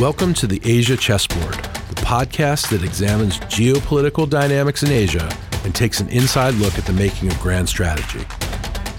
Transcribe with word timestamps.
Welcome 0.00 0.32
to 0.34 0.46
the 0.46 0.60
Asia 0.62 0.96
Chessboard, 0.96 1.54
the 1.54 2.00
podcast 2.02 2.70
that 2.70 2.84
examines 2.84 3.40
geopolitical 3.40 4.30
dynamics 4.30 4.84
in 4.84 4.92
Asia 4.92 5.28
and 5.64 5.74
takes 5.74 5.98
an 5.98 6.08
inside 6.10 6.54
look 6.54 6.78
at 6.78 6.84
the 6.84 6.92
making 6.92 7.32
of 7.32 7.40
grand 7.40 7.68
strategy. 7.68 8.24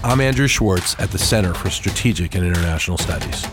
I'm 0.04 0.20
Andrew 0.20 0.46
Schwartz 0.46 1.00
at 1.00 1.10
the 1.10 1.16
Center 1.16 1.54
for 1.54 1.70
Strategic 1.70 2.34
and 2.34 2.44
International 2.44 2.98
Studies. 2.98 3.46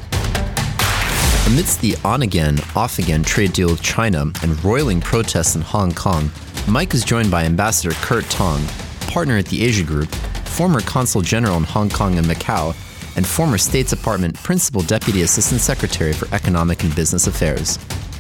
Amidst 1.48 1.80
the 1.80 1.96
on 2.04 2.22
again, 2.22 2.60
off 2.76 3.00
again 3.00 3.24
trade 3.24 3.54
deal 3.54 3.70
with 3.70 3.82
China 3.82 4.30
and 4.44 4.62
roiling 4.66 5.00
protests 5.00 5.56
in 5.56 5.62
Hong 5.62 5.94
Kong, 5.94 6.30
Mike 6.68 6.94
is 6.94 7.06
joined 7.06 7.32
by 7.32 7.46
Ambassador 7.46 7.96
Kurt 8.02 8.26
Tong, 8.26 8.62
partner 9.08 9.38
at 9.38 9.46
the 9.46 9.64
Asia 9.64 9.86
Group, 9.86 10.14
former 10.44 10.82
Consul 10.82 11.22
General 11.22 11.56
in 11.56 11.64
Hong 11.64 11.90
Kong 11.90 12.18
and 12.18 12.28
Macau, 12.28 12.76
and 13.18 13.28
former 13.28 13.58
State 13.58 13.88
Department 13.88 14.36
Principal 14.36 14.82
Deputy 14.84 15.24
Assistant 15.24 15.60
Secretary 15.60 16.14
for 16.14 16.34
Economic 16.34 16.84
and 16.84 16.96
Business 16.96 17.28
Affairs. 17.28 17.78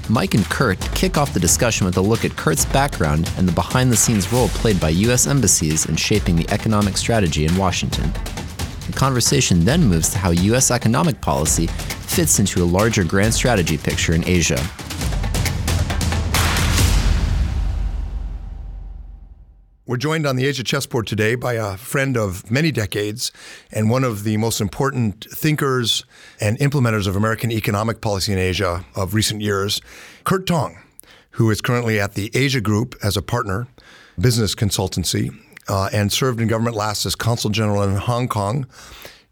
Mike 0.10 0.34
and 0.34 0.46
Kurt 0.46 0.80
kick 0.96 1.18
off 1.18 1.34
the 1.34 1.40
discussion 1.40 1.86
with 1.86 1.98
a 1.98 2.02
look 2.02 2.26
at 2.26 2.36
Kurt's 2.36 2.66
background 2.66 3.32
and 3.38 3.48
the 3.48 3.54
behind 3.54 3.92
the 3.92 3.98
scenes 3.98 4.32
role 4.34 4.48
played 4.50 4.80
by 4.80 4.90
U.S. 4.90 5.28
embassies 5.28 5.86
in 5.86 5.96
shaping 5.96 6.36
the 6.36 6.50
economic 6.50 6.98
strategy 6.98 7.46
in 7.46 7.56
Washington. 7.56 8.12
The 8.88 8.94
conversation 8.96 9.64
then 9.64 9.84
moves 9.84 10.10
to 10.12 10.18
how 10.18 10.32
U.S. 10.32 10.72
economic 10.72 11.22
policy 11.22 11.68
fits 11.68 12.40
into 12.40 12.64
a 12.64 12.66
larger 12.66 13.04
grand 13.04 13.34
strategy 13.34 13.78
picture 13.78 14.14
in 14.14 14.28
Asia. 14.28 14.60
We're 19.88 19.96
joined 19.96 20.28
on 20.28 20.36
the 20.36 20.46
Asia 20.46 20.66
chessboard 20.66 21.08
today 21.08 21.36
by 21.36 21.54
a 21.54 21.78
friend 21.78 22.18
of 22.18 22.52
many 22.52 22.74
decades 22.74 23.32
and 23.72 23.90
one 23.90 24.04
of 24.04 24.26
the 24.26 24.36
most 24.36 24.60
important 24.60 25.26
thinkers 25.32 26.04
and 26.42 26.60
implementers 26.60 27.08
of 27.08 27.16
American 27.16 27.54
economic 27.54 28.02
policy 28.02 28.34
in 28.34 28.38
Asia 28.38 28.86
of 28.98 29.14
recent 29.14 29.40
years, 29.40 29.80
Kurt 30.26 30.46
Tong, 30.46 30.78
who 31.32 31.50
is 31.50 31.62
currently 31.62 32.02
at 32.02 32.16
the 32.16 32.30
Asia 32.34 32.60
Group 32.60 32.96
as 33.02 33.16
a 33.16 33.22
partner, 33.22 33.70
business 34.20 34.56
consultancy, 34.56 35.34
uh, 35.70 35.90
and 35.94 36.12
served 36.12 36.42
in 36.42 36.50
government 36.50 36.76
last 36.76 37.06
as 37.06 37.16
consul 37.16 37.50
general 37.50 37.82
in 37.82 37.96
Hong 37.96 38.28
Kong 38.28 38.68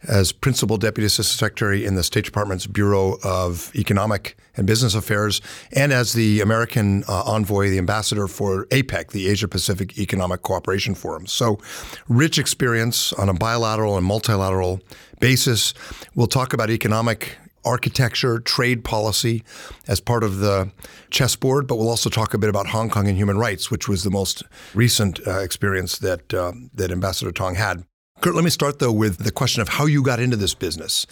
as 0.07 0.31
Principal 0.31 0.77
Deputy 0.77 1.05
Assistant 1.05 1.37
Secretary 1.37 1.83
in 1.83 1.95
the 1.95 2.03
State 2.03 2.23
Department's 2.23 2.65
Bureau 2.65 3.17
of 3.25 3.75
Economic 3.75 4.37
and 4.57 4.67
Business 4.67 4.95
Affairs, 4.95 5.41
and 5.71 5.91
as 5.91 6.13
the 6.13 6.41
American 6.41 7.03
uh, 7.07 7.23
envoy, 7.23 7.69
the 7.69 7.77
ambassador 7.77 8.27
for 8.27 8.65
APEC, 8.65 9.11
the 9.11 9.27
Asia 9.27 9.47
Pacific 9.47 9.97
Economic 9.97 10.41
Cooperation 10.41 10.95
Forum. 10.95 11.25
So, 11.27 11.59
rich 12.07 12.37
experience 12.39 13.13
on 13.13 13.29
a 13.29 13.33
bilateral 13.33 13.97
and 13.97 14.05
multilateral 14.05 14.81
basis. 15.19 15.73
We'll 16.15 16.27
talk 16.27 16.53
about 16.53 16.69
economic 16.69 17.37
architecture, 17.65 18.39
trade 18.39 18.83
policy 18.83 19.43
as 19.87 19.99
part 19.99 20.23
of 20.23 20.37
the 20.37 20.71
chessboard, 21.09 21.67
but 21.67 21.77
we'll 21.77 21.89
also 21.89 22.09
talk 22.09 22.33
a 22.33 22.37
bit 22.37 22.49
about 22.49 22.67
Hong 22.67 22.89
Kong 22.89 23.07
and 23.07 23.17
human 23.17 23.37
rights, 23.37 23.71
which 23.71 23.89
was 23.89 24.03
the 24.03 24.11
most 24.11 24.43
recent 24.73 25.19
uh, 25.27 25.39
experience 25.39 25.97
that 25.97 26.33
uh, 26.33 26.53
that 26.73 26.91
Ambassador 26.91 27.31
Tong 27.31 27.55
had. 27.55 27.83
Kurt, 28.21 28.33
let 28.33 28.43
me 28.43 28.49
start 28.49 28.79
though 28.79 28.91
with 28.91 29.19
the 29.19 29.31
question 29.31 29.61
of 29.61 29.69
how 29.69 29.85
you 29.85 30.01
got 30.01 30.19
into 30.19 30.35
this 30.37 30.53
business. 30.53 31.05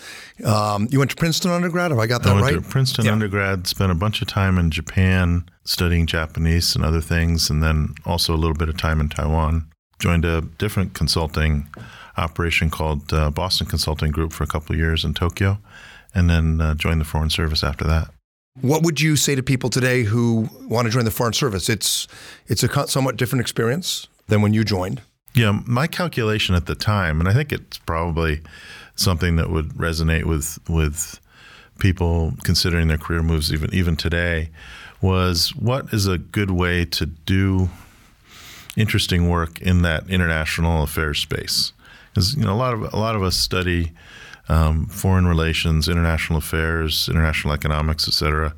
Um, 0.44 0.88
you 0.90 1.00
went 1.00 1.12
to 1.12 1.18
Princeton 1.18 1.52
undergrad. 1.52 1.92
Have 1.92 2.00
I 2.00 2.08
got 2.08 2.24
that 2.24 2.30
I 2.30 2.34
went 2.34 2.46
right? 2.46 2.56
To 2.56 2.62
Princeton 2.62 3.06
Yeah. 3.06 3.12
undergrad. 3.12 3.68
Spent 3.68 3.92
a 3.92 3.96
bunch 3.96 4.22
of 4.22 4.28
time 4.28 4.58
in 4.58 4.72
Japan 4.72 5.44
studying 5.66 6.08
Japanese 6.08 6.76
and 6.76 6.84
other 6.84 7.02
things, 7.02 7.50
and 7.50 7.62
then 7.62 7.94
also 8.06 8.34
a 8.34 8.38
little 8.38 8.56
bit 8.56 8.70
of 8.70 8.78
time 8.78 9.00
in 9.00 9.10
Taiwan. 9.10 9.66
Joined 10.00 10.26
a 10.26 10.42
different 10.58 10.94
consulting 10.94 11.68
operation 12.18 12.70
called 12.70 13.14
uh, 13.14 13.30
Boston 13.30 13.68
Consulting 13.68 14.12
Group 14.12 14.34
for 14.34 14.44
a 14.44 14.48
couple 14.48 14.74
of 14.74 14.80
years 14.80 15.04
in 15.06 15.14
Tokyo, 15.14 15.60
and 16.16 16.30
then 16.30 16.62
uh, 16.62 16.74
joined 16.74 17.00
the 17.02 17.06
Foreign 17.06 17.30
Service 17.30 17.64
after 17.64 17.86
that. 17.86 18.10
What 18.62 18.82
would 18.84 19.02
you 19.02 19.16
say 19.18 19.36
to 19.36 19.44
people 19.44 19.70
today 19.70 20.04
who 20.04 20.50
want 20.68 20.86
to 20.86 20.92
join 20.92 21.06
the 21.06 21.12
Foreign 21.12 21.34
Service? 21.34 21.70
It's 21.70 22.08
it's 22.48 22.64
a 22.64 22.88
somewhat 22.88 23.18
different 23.18 23.42
experience 23.42 24.08
than 24.28 24.42
when 24.42 24.54
you 24.54 24.64
joined. 24.64 25.02
Yeah, 25.36 25.60
my 25.66 25.88
calculation 25.88 26.54
at 26.54 26.68
the 26.68 26.76
time, 26.76 27.20
and 27.20 27.28
I 27.28 27.34
think 27.34 27.52
it's 27.52 27.80
probably 27.80 28.42
something 28.96 29.36
that 29.38 29.50
would 29.50 29.70
resonate 29.70 30.26
with 30.26 30.60
with 30.70 31.20
people 31.80 32.34
considering 32.44 32.88
their 32.88 33.00
career 33.00 33.24
moves 33.24 33.52
even 33.52 33.74
even 33.74 33.96
today, 33.96 34.50
was 35.02 35.56
what 35.56 35.92
is 35.92 36.08
a 36.08 36.20
good 36.20 36.52
way 36.52 36.86
to 36.86 37.08
do 37.08 37.70
interesting 38.78 39.30
work 39.30 39.60
in 39.62 39.82
that 39.82 40.08
international 40.08 40.84
affairs 40.84 41.20
space? 41.20 41.74
Because 42.10 42.36
you 42.36 42.44
know 42.44 42.54
a 42.54 42.56
lot 42.56 42.76
of 42.76 42.94
a 42.94 42.98
lot 42.98 43.16
of 43.16 43.24
us 43.24 43.36
study 43.36 43.92
um, 44.50 44.86
foreign 44.86 45.26
relations, 45.26 45.90
international 45.90 46.38
affairs, 46.38 47.10
international 47.10 47.56
economics, 47.56 48.08
et 48.08 48.14
cetera, 48.14 48.54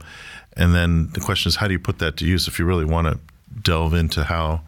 and 0.58 0.75
then 0.75 1.09
the 1.14 1.22
question 1.22 1.47
is 1.47 1.56
how 1.56 1.68
do 1.68 1.74
you 1.74 1.80
put 1.80 2.00
that 2.00 2.18
to 2.18 2.25
use 2.25 2.50
if 2.50 2.59
you 2.59 2.66
really 2.66 2.85
want 2.85 3.08
to 3.08 3.18
delve 3.62 3.94
into 3.94 4.25
how 4.25 4.59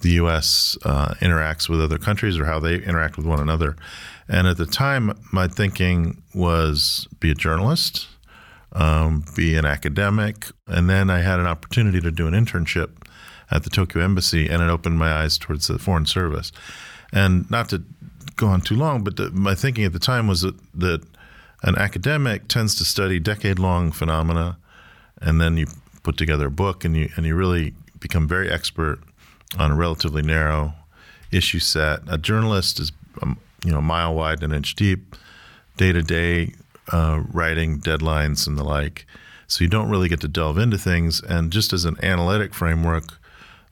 the 0.00 0.10
U.S. 0.12 0.76
Uh, 0.84 1.14
interacts 1.20 1.68
with 1.68 1.80
other 1.80 1.98
countries 1.98 2.38
or 2.38 2.46
how 2.46 2.58
they 2.58 2.76
interact 2.76 3.16
with 3.16 3.26
one 3.26 3.40
another. 3.40 3.76
And 4.28 4.46
at 4.46 4.56
the 4.56 4.66
time, 4.66 5.18
my 5.32 5.48
thinking 5.48 6.22
was 6.34 7.08
be 7.18 7.30
a 7.30 7.34
journalist, 7.34 8.08
um, 8.72 9.24
be 9.36 9.56
an 9.56 9.64
academic, 9.64 10.46
and 10.66 10.88
then 10.88 11.10
I 11.10 11.20
had 11.20 11.40
an 11.40 11.46
opportunity 11.46 12.00
to 12.00 12.10
do 12.10 12.26
an 12.26 12.34
internship 12.34 12.90
at 13.50 13.64
the 13.64 13.70
Tokyo 13.70 14.02
Embassy, 14.02 14.48
and 14.48 14.62
it 14.62 14.70
opened 14.70 14.98
my 14.98 15.12
eyes 15.12 15.36
towards 15.36 15.66
the 15.66 15.78
Foreign 15.78 16.06
Service. 16.06 16.52
And 17.12 17.50
not 17.50 17.68
to 17.70 17.82
go 18.36 18.46
on 18.46 18.60
too 18.60 18.76
long, 18.76 19.02
but 19.02 19.16
the, 19.16 19.30
my 19.32 19.54
thinking 19.54 19.84
at 19.84 19.92
the 19.92 19.98
time 19.98 20.28
was 20.28 20.42
that, 20.42 20.54
that 20.74 21.02
an 21.62 21.76
academic 21.76 22.48
tends 22.48 22.76
to 22.76 22.84
study 22.84 23.18
decade-long 23.18 23.90
phenomena, 23.90 24.58
and 25.20 25.40
then 25.40 25.56
you 25.56 25.66
put 26.02 26.16
together 26.16 26.46
a 26.46 26.50
book, 26.50 26.84
and 26.84 26.96
you 26.96 27.08
and 27.16 27.26
you 27.26 27.34
really 27.34 27.74
become 27.98 28.26
very 28.26 28.50
expert 28.50 29.00
on 29.58 29.72
a 29.72 29.76
relatively 29.76 30.22
narrow 30.22 30.74
issue 31.30 31.58
set. 31.58 32.00
A 32.08 32.18
journalist 32.18 32.80
is, 32.80 32.92
um, 33.22 33.38
you 33.64 33.72
know, 33.72 33.80
mile 33.80 34.14
wide 34.14 34.42
and 34.42 34.52
an 34.52 34.58
inch 34.58 34.74
deep, 34.74 35.16
day 35.76 35.92
to 35.92 36.02
day 36.02 36.54
writing, 36.92 37.80
deadlines, 37.80 38.46
and 38.46 38.58
the 38.58 38.64
like. 38.64 39.06
So 39.46 39.64
you 39.64 39.70
don't 39.70 39.90
really 39.90 40.08
get 40.08 40.20
to 40.20 40.28
delve 40.28 40.58
into 40.58 40.78
things. 40.78 41.20
And 41.22 41.52
just 41.52 41.72
as 41.72 41.84
an 41.84 41.96
analytic 42.02 42.54
framework, 42.54 43.18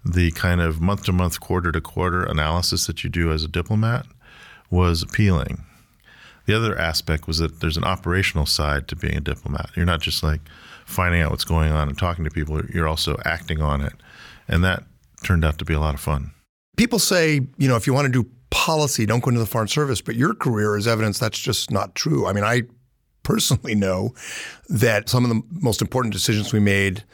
the 0.04 0.30
kind 0.32 0.60
of 0.60 0.80
month 0.80 1.04
to 1.04 1.12
month, 1.12 1.40
quarter 1.40 1.72
to 1.72 1.80
quarter 1.80 2.24
analysis 2.24 2.86
that 2.86 3.04
you 3.04 3.10
do 3.10 3.32
as 3.32 3.44
a 3.44 3.48
diplomat 3.48 4.06
was 4.70 5.02
appealing. 5.02 5.64
The 6.46 6.56
other 6.56 6.78
aspect 6.78 7.26
was 7.26 7.38
that 7.38 7.60
there's 7.60 7.76
an 7.76 7.84
operational 7.84 8.46
side 8.46 8.88
to 8.88 8.96
being 8.96 9.16
a 9.16 9.20
diplomat. 9.20 9.70
You're 9.76 9.86
not 9.86 10.00
just 10.00 10.22
like 10.22 10.40
finding 10.86 11.20
out 11.20 11.30
what's 11.30 11.44
going 11.44 11.70
on 11.72 11.88
and 11.88 11.98
talking 11.98 12.24
to 12.24 12.30
people, 12.30 12.64
you're 12.66 12.88
also 12.88 13.18
acting 13.24 13.60
on 13.60 13.82
it. 13.82 13.92
And 14.48 14.64
that 14.64 14.84
turned 15.22 15.44
out 15.44 15.58
to 15.58 15.64
be 15.64 15.74
a 15.74 15.80
lot 15.80 15.94
of 15.94 16.00
fun. 16.00 16.32
People 16.76 16.98
say, 16.98 17.40
you 17.56 17.68
know, 17.68 17.76
if 17.76 17.86
you 17.86 17.92
want 17.92 18.06
to 18.06 18.12
do 18.12 18.28
policy, 18.50 19.06
don't 19.06 19.22
go 19.22 19.28
into 19.28 19.40
the 19.40 19.46
Foreign 19.46 19.68
Service. 19.68 20.00
But 20.00 20.16
your 20.16 20.34
career 20.34 20.76
is 20.76 20.86
evidence 20.86 21.18
that's 21.18 21.38
just 21.38 21.70
not 21.70 21.94
true. 21.94 22.26
I 22.26 22.32
mean, 22.32 22.44
I 22.44 22.62
personally 23.22 23.74
know 23.86 24.14
that 24.68 25.08
some 25.08 25.24
of 25.24 25.30
the 25.30 25.42
most 25.50 25.82
important 25.82 26.12
decisions 26.12 26.52
we 26.52 26.60
made 26.60 27.04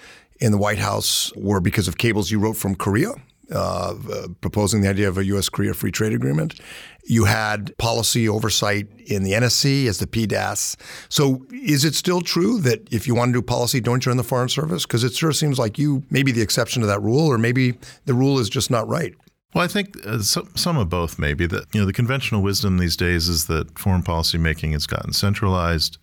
in 0.41 0.53
the 0.53 0.59
White 0.59 0.79
House 0.79 1.33
were 1.37 1.61
because 1.61 1.89
of 1.89 1.99
cables 1.99 2.31
you 2.31 2.39
wrote 2.39 2.55
from 2.57 2.75
Korea. 2.75 3.13
Uh, 3.51 3.95
proposing 4.41 4.81
the 4.81 4.89
idea 4.89 5.07
of 5.07 5.19
a 5.19 5.25
U.S. 5.27 5.51
Korea 5.51 5.75
free 5.75 5.91
trade 5.91 6.15
agreement. 6.15 6.59
You 7.05 7.27
had 7.27 7.77
policy 7.77 8.27
oversight 8.27 8.89
in 9.07 9.23
the 9.23 9.33
NSC 9.33 9.87
as 9.87 9.99
the 9.99 10.07
PDAS. 10.07 10.77
So, 11.11 11.45
is 11.53 11.85
it 11.85 11.95
still 11.95 12.23
true 12.23 12.59
that 12.63 12.89
if 12.91 13.07
you 13.07 13.15
want 13.15 13.29
to 13.29 13.33
do 13.35 13.43
policy, 13.43 13.83
don't 13.83 14.01
join 14.01 14.17
the 14.17 14.25
Foreign 14.25 14.49
Service? 14.49 14.87
Because 14.87 15.05
it 15.05 15.13
sure 15.13 15.33
seems 15.33 15.59
like 15.59 15.79
you 15.79 16.05
may 16.09 16.23
be 16.23 16.33
the 16.33 16.41
exception 16.41 16.81
to 16.81 16.87
that 16.87 17.03
rule, 17.03 17.31
or 17.31 17.37
maybe 17.37 17.75
the 18.07 18.15
rule 18.15 18.39
is 18.39 18.49
just 18.49 18.71
not 18.71 18.89
right. 18.89 19.15
Well, 19.55 19.63
I 19.63 19.69
think 19.69 19.95
uh, 20.07 20.21
some, 20.21 20.49
some 20.57 20.79
of 20.79 20.89
both, 20.89 21.19
maybe. 21.19 21.47
That 21.47 21.67
you 21.75 21.81
know, 21.81 21.87
the 21.87 21.93
conventional 21.93 22.43
wisdom 22.43 22.79
these 22.79 22.97
days 22.97 23.29
is 23.29 23.47
that 23.47 23.79
foreign 23.79 24.03
policy 24.03 24.39
making 24.39 24.73
has 24.73 24.87
gotten 24.87 25.13
centralized, 25.13 25.99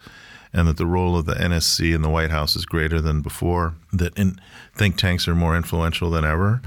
and 0.53 0.68
that 0.68 0.78
the 0.78 0.85
role 0.85 1.18
of 1.18 1.25
the 1.25 1.34
NSC 1.34 1.94
in 1.94 2.03
the 2.03 2.09
White 2.09 2.29
House 2.29 2.56
is 2.56 2.66
greater 2.66 3.02
than 3.02 3.22
before. 3.22 3.76
That 3.91 4.17
in, 4.17 4.40
think 4.76 4.96
tanks 4.96 5.28
are 5.28 5.35
more 5.35 5.58
influential 5.58 6.11
than 6.11 6.23
ever. 6.23 6.61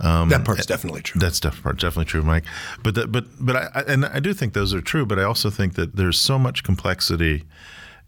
Um, 0.00 0.28
That 0.30 0.44
part's 0.44 0.66
definitely 0.66 1.02
true. 1.02 1.18
That's 1.20 1.40
part 1.40 1.78
definitely 1.78 2.06
true, 2.06 2.22
Mike. 2.22 2.44
But 2.82 2.94
that, 2.94 3.12
but 3.12 3.26
but 3.38 3.56
I, 3.56 3.68
I 3.74 3.80
and 3.82 4.06
I 4.06 4.20
do 4.20 4.32
think 4.32 4.54
those 4.54 4.72
are 4.72 4.80
true. 4.80 5.04
But 5.04 5.18
I 5.18 5.24
also 5.24 5.50
think 5.50 5.74
that 5.74 5.96
there's 5.96 6.18
so 6.18 6.38
much 6.38 6.62
complexity 6.64 7.44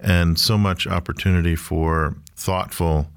and 0.00 0.38
so 0.38 0.58
much 0.58 0.86
opportunity 0.86 1.54
for 1.54 2.16
thoughtful 2.34 3.08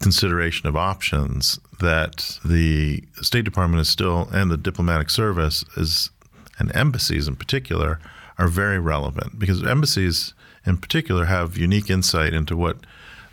consideration 0.00 0.68
of 0.68 0.76
options 0.76 1.58
that 1.80 2.38
the 2.44 3.02
State 3.22 3.44
Department 3.44 3.80
is 3.80 3.88
still 3.88 4.28
and 4.32 4.50
the 4.50 4.56
diplomatic 4.56 5.10
service 5.10 5.64
is 5.76 6.10
and 6.58 6.74
embassies 6.76 7.28
in 7.28 7.36
particular 7.36 7.98
are 8.38 8.48
very 8.48 8.78
relevant 8.78 9.38
because 9.38 9.62
embassies 9.64 10.34
in 10.66 10.76
particular 10.76 11.26
have 11.26 11.56
unique 11.56 11.88
insight 11.88 12.34
into 12.34 12.56
what 12.56 12.78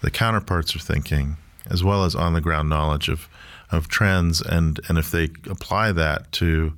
the 0.02 0.12
counterparts 0.12 0.76
are 0.76 0.80
thinking 0.80 1.38
as 1.70 1.84
well 1.84 2.04
as 2.04 2.16
on 2.16 2.34
the 2.34 2.42
ground 2.42 2.70
knowledge 2.70 3.10
of 3.10 3.28
of 3.71 3.88
trends 3.88 4.42
and 4.42 4.80
and 4.88 4.98
if 4.98 5.12
they 5.12 5.25
apply 5.50 5.92
that 5.92 6.31
to 6.31 6.74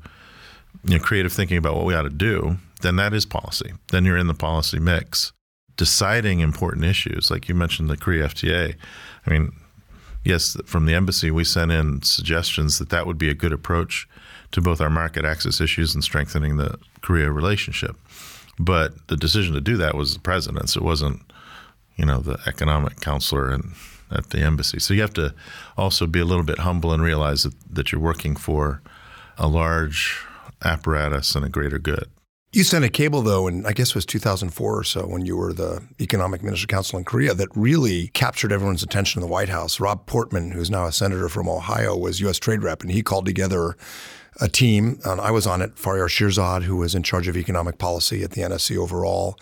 you 0.84 0.98
know 0.98 1.00
creative 1.00 1.32
thinking 1.32 1.58
about 1.58 1.76
what 1.76 1.86
we 1.86 1.94
ought 1.94 2.02
to 2.04 2.10
do 2.10 2.58
then 2.82 2.96
that 2.96 3.14
is 3.14 3.26
policy 3.26 3.74
then 3.92 4.06
you're 4.06 4.18
in 4.18 4.28
the 4.28 4.34
policy 4.34 4.80
mix 4.80 5.32
deciding 5.82 6.42
important 6.42 6.86
issues. 6.86 7.32
Like 7.32 7.50
you 7.50 7.56
mentioned 7.56 7.90
the 7.90 7.98
Korea 7.98 8.28
FTA. 8.28 8.76
I 9.26 9.30
mean, 9.32 9.52
yes, 10.24 10.56
from 10.66 10.86
the 10.86 10.94
embassy, 10.94 11.32
we 11.32 11.44
sent 11.44 11.72
in 11.72 12.04
suggestions 12.04 12.78
that 12.78 12.90
that 12.90 13.08
would 13.08 13.18
be 13.18 13.32
a 13.32 13.34
good 13.34 13.52
approach 13.52 14.08
to 14.52 14.62
both 14.62 14.80
our 14.80 14.92
market 14.92 15.26
access 15.26 15.60
issues 15.60 15.96
and 15.96 16.04
strengthening 16.04 16.58
the 16.58 16.78
Korea 17.02 17.32
relationship. 17.32 17.96
But 18.60 19.08
the 19.08 19.18
decision 19.18 19.56
to 19.56 19.62
do 19.62 19.76
that 19.78 19.96
was 19.96 20.14
the 20.14 20.20
president's. 20.20 20.76
It 20.76 20.84
wasn't, 20.84 21.20
you 21.96 22.06
know, 22.06 22.20
the 22.20 22.38
economic 22.46 23.00
counselor 23.00 23.50
and 23.50 23.74
at 24.12 24.30
the 24.30 24.40
embassy. 24.40 24.80
So 24.80 24.94
you 24.94 25.02
have 25.02 25.14
to 25.14 25.34
also 25.78 26.08
be 26.08 26.20
a 26.20 26.26
little 26.26 26.44
bit 26.44 26.60
humble 26.60 26.94
and 26.94 27.02
realize 27.02 27.44
that, 27.44 27.54
that 27.70 27.92
you're 27.92 28.02
working 28.02 28.36
for 28.36 28.82
a 29.38 29.48
large 29.48 30.24
apparatus 30.64 31.36
and 31.36 31.46
a 31.46 31.50
greater 31.50 31.80
good. 31.80 32.10
You 32.54 32.66
sent 32.66 32.84
a 32.84 32.90
cable, 32.90 33.22
though, 33.22 33.48
and 33.48 33.66
I 33.66 33.72
guess 33.72 33.90
it 33.90 33.96
was 33.96 34.06
2004 34.06 34.78
or 34.80 34.84
so 34.84 35.08
when 35.08 35.26
you 35.26 35.38
were 35.38 35.54
the 35.54 35.82
Economic 36.02 36.44
Minister 36.44 36.68
Council 36.68 37.00
in 37.00 37.06
Korea 37.06 37.34
that 37.34 37.48
really 37.56 38.10
captured 38.10 38.52
everyone's 38.52 38.84
attention 38.84 39.22
in 39.22 39.26
the 39.26 39.32
White 39.32 39.48
House. 39.48 39.80
Rob 39.80 40.06
Portman, 40.06 40.52
who's 40.52 40.70
now 40.70 40.86
a 40.86 40.92
senator 40.92 41.30
from 41.30 41.48
Ohio, 41.48 41.96
was 41.96 42.20
U.S. 42.20 42.38
Trade 42.38 42.62
Rep, 42.62 42.82
and 42.82 42.92
he 42.92 43.04
called 43.04 43.26
together 43.26 43.78
a 44.42 44.50
team. 44.50 45.00
And 45.06 45.22
I 45.22 45.32
was 45.32 45.48
on 45.48 45.62
it. 45.62 45.76
Faryar 45.76 46.10
Shirzad, 46.10 46.64
who 46.64 46.76
was 46.76 46.94
in 46.94 47.04
charge 47.04 47.30
of 47.30 47.38
economic 47.38 47.78
policy 47.78 48.22
at 48.22 48.32
the 48.32 48.42
NSC 48.42 48.76
overall, 48.76 49.40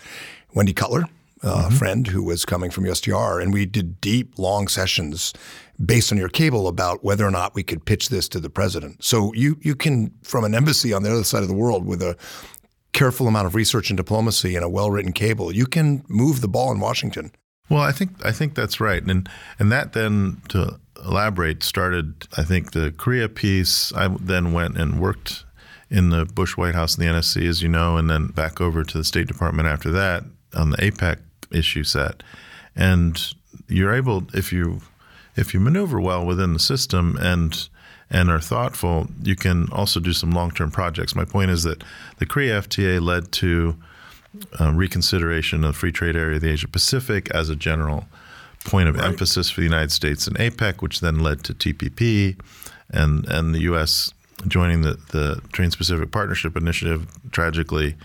Wendy 0.54 0.74
Cutler, 0.74 1.06
a 1.42 1.48
mm-hmm. 1.48 1.76
friend 1.76 2.08
who 2.08 2.24
was 2.24 2.46
coming 2.46 2.70
from 2.70 2.84
USTR, 2.86 3.42
and 3.42 3.54
we 3.54 3.66
did 3.66 4.02
deep, 4.02 4.38
long 4.38 4.68
sessions 4.68 5.34
based 5.84 6.12
on 6.12 6.18
your 6.18 6.30
cable 6.30 6.68
about 6.68 7.04
whether 7.04 7.26
or 7.26 7.32
not 7.32 7.56
we 7.56 7.64
could 7.64 7.86
pitch 7.86 8.10
this 8.10 8.28
to 8.30 8.40
the 8.40 8.50
president. 8.50 9.04
So 9.04 9.34
you 9.34 9.58
you 9.62 9.76
can, 9.76 10.12
from 10.24 10.44
an 10.44 10.54
embassy 10.54 10.94
on 10.94 11.04
the 11.04 11.12
other 11.12 11.24
side 11.24 11.42
of 11.42 11.48
the 11.48 11.56
world, 11.56 11.86
with 11.86 12.02
a 12.02 12.18
careful 12.92 13.28
amount 13.28 13.48
of 13.48 13.56
research 13.56 13.90
and 13.90 13.98
diplomacy 13.98 14.56
and 14.56 14.66
a 14.66 14.70
well-written 14.70 15.14
cable, 15.14 15.54
you 15.54 15.66
can 15.66 16.04
move 16.08 16.42
the 16.42 16.48
ball 16.48 16.72
in 16.72 16.80
Washington. 16.80 17.32
Well, 17.70 17.82
I 17.82 17.92
think 17.92 18.26
I 18.26 18.32
think 18.32 18.56
that's 18.56 18.80
right, 18.80 19.04
and 19.04 19.30
and 19.60 19.72
that 19.72 19.94
then 19.94 20.42
to 20.50 20.80
elaborate 21.06 21.64
started. 21.64 22.28
I 22.36 22.44
think 22.44 22.72
the 22.72 22.94
Korea 22.98 23.30
piece. 23.30 23.94
I 23.94 24.08
then 24.20 24.54
went 24.54 24.78
and 24.78 25.00
worked 25.00 25.46
in 25.90 26.10
the 26.10 26.26
Bush 26.26 26.58
White 26.58 26.76
House 26.76 26.96
and 26.96 27.08
the 27.08 27.12
NSC, 27.12 27.48
as 27.48 27.62
you 27.62 27.70
know, 27.70 27.98
and 27.98 28.10
then 28.10 28.28
back 28.28 28.60
over 28.60 28.84
to 28.84 28.98
the 28.98 29.04
State 29.04 29.28
Department 29.28 29.68
after 29.68 29.92
that 29.92 30.24
on 30.56 30.72
the 30.72 30.78
APEC 30.78 31.20
issue 31.52 31.84
set, 31.84 32.24
and 32.76 33.34
you're 33.68 33.94
able 33.94 34.24
if 34.34 34.52
you 34.52 34.82
if 35.36 35.54
you 35.54 35.60
maneuver 35.60 36.00
well 36.00 36.26
within 36.26 36.54
the 36.54 36.60
system 36.60 37.18
and 37.20 37.70
and 38.12 38.30
are 38.32 38.40
thoughtful, 38.40 39.08
you 39.22 39.36
can 39.36 39.72
also 39.72 40.00
do 40.00 40.14
some 40.14 40.32
long 40.32 40.52
term 40.52 40.72
projects. 40.72 41.16
My 41.16 41.26
point 41.26 41.52
is 41.52 41.64
that 41.64 41.84
the 42.18 42.26
Korea 42.26 42.62
FTA 42.62 43.02
led 43.02 43.32
to 43.34 43.76
uh, 44.60 44.72
reconsideration 44.74 45.64
of 45.64 45.74
the 45.74 45.80
free 45.80 45.92
trade 45.92 46.16
area 46.16 46.38
of 46.38 46.42
the 46.42 46.50
Asia 46.50 46.68
Pacific 46.68 47.30
as 47.32 47.50
a 47.50 47.56
general 47.56 48.06
point 48.66 48.90
of 48.90 48.96
right. 48.96 49.06
emphasis 49.06 49.50
for 49.50 49.62
the 49.62 49.66
United 49.66 49.92
States 49.92 50.28
and 50.28 50.38
APEC, 50.38 50.82
which 50.82 51.00
then 51.00 51.20
led 51.20 51.44
to 51.44 51.54
TPP 51.54 52.40
and, 52.90 53.28
and 53.28 53.54
the 53.54 53.62
U.S. 53.62 54.12
joining 54.48 54.82
the, 54.82 55.00
the 55.12 55.42
Trans 55.52 55.76
Pacific 55.76 56.12
Partnership 56.12 56.58
Initiative, 56.58 57.08
tragically, 57.32 57.96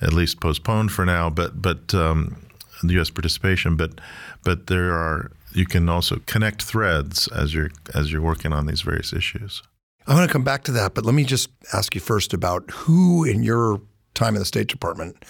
at 0.00 0.12
least 0.12 0.40
postponed 0.40 0.92
for 0.92 1.04
now, 1.04 1.30
but, 1.30 1.62
but 1.62 1.94
um, 1.94 2.36
the 2.82 2.94
U.S. 2.94 3.10
participation. 3.10 3.76
But, 3.76 4.00
but 4.42 4.66
there 4.66 4.92
are 4.92 5.30
you 5.54 5.66
can 5.66 5.88
also 5.88 6.20
connect 6.26 6.62
threads 6.62 7.28
as 7.28 7.54
you're 7.54 7.70
as 7.94 8.12
you're 8.12 8.20
working 8.20 8.52
on 8.52 8.66
these 8.66 8.82
various 8.82 9.12
issues. 9.12 9.62
I 10.06 10.14
want 10.14 10.28
to 10.28 10.32
come 10.32 10.44
back 10.44 10.64
to 10.64 10.72
that, 10.72 10.94
but 10.94 11.06
let 11.06 11.14
me 11.14 11.24
just 11.24 11.48
ask 11.72 11.94
you 11.94 12.00
first 12.00 12.34
about 12.34 12.70
who 12.70 13.24
in 13.24 13.42
your 13.42 13.80
time 14.12 14.34
in 14.34 14.40
the 14.40 14.44
State 14.44 14.68
Department 14.68 15.24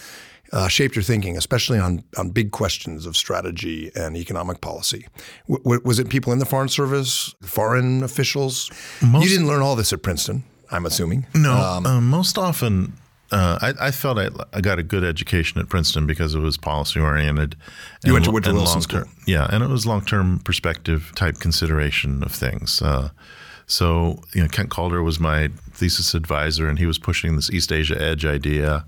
uh, 0.53 0.67
shaped 0.67 0.97
your 0.97 1.03
thinking, 1.03 1.37
especially 1.37 1.79
on 1.79 2.03
on 2.17 2.31
big 2.31 2.51
questions 2.51 3.07
of 3.07 3.17
strategy 3.17 3.91
and 3.95 4.17
economic 4.17 4.61
policy. 4.61 5.07
W- 5.49 5.81
was 5.85 5.99
it 5.99 6.09
people 6.09 6.33
in 6.33 6.39
the 6.39 6.47
Foreign 6.47 6.69
Service, 6.69 7.35
foreign 7.43 8.03
officials? 8.03 8.71
Most, 9.03 9.25
you 9.25 9.31
didn't 9.31 9.47
learn 9.47 9.63
all 9.63 9.77
this 9.77 9.93
at 9.93 10.03
Princeton, 10.03 10.45
I'm 10.71 10.87
assuming. 10.87 11.27
No, 11.35 11.53
um, 11.53 11.87
uh, 11.87 12.01
most 12.01 12.39
often 12.39 12.95
uh, 13.35 13.59
I, 13.61 13.89
I, 13.89 13.91
felt 13.91 14.17
I, 14.17 14.29
I, 14.53 14.61
got 14.61 14.79
a 14.79 14.83
good 14.85 15.03
education 15.03 15.61
at 15.61 15.69
Princeton 15.69 16.07
because 16.07 16.37
it 16.37 16.39
was 16.39 16.57
policy 16.57 17.01
oriented. 17.01 17.57
You 18.05 18.13
went 18.13 18.25
to 18.27 18.31
Woodrow 18.31 18.55
Wilson 18.55 18.81
School. 18.81 19.05
Yeah, 19.27 19.49
and 19.51 19.65
it 19.65 19.69
was 19.69 19.87
long 19.87 20.05
term 20.05 20.39
perspective 20.39 21.11
type 21.17 21.41
consideration 21.41 22.23
of 22.23 22.31
things. 22.31 22.81
Uh, 22.81 23.11
so 23.67 24.23
you 24.35 24.43
know, 24.43 24.49
Kent 24.49 24.71
Calder 24.71 25.03
was 25.03 25.19
my 25.19 25.49
thesis 25.73 26.15
advisor, 26.15 26.69
and 26.69 26.79
he 26.79 26.87
was 26.87 26.97
pushing 26.97 27.35
this 27.35 27.51
East 27.51 27.73
Asia 27.73 28.01
Edge 28.01 28.25
idea, 28.25 28.85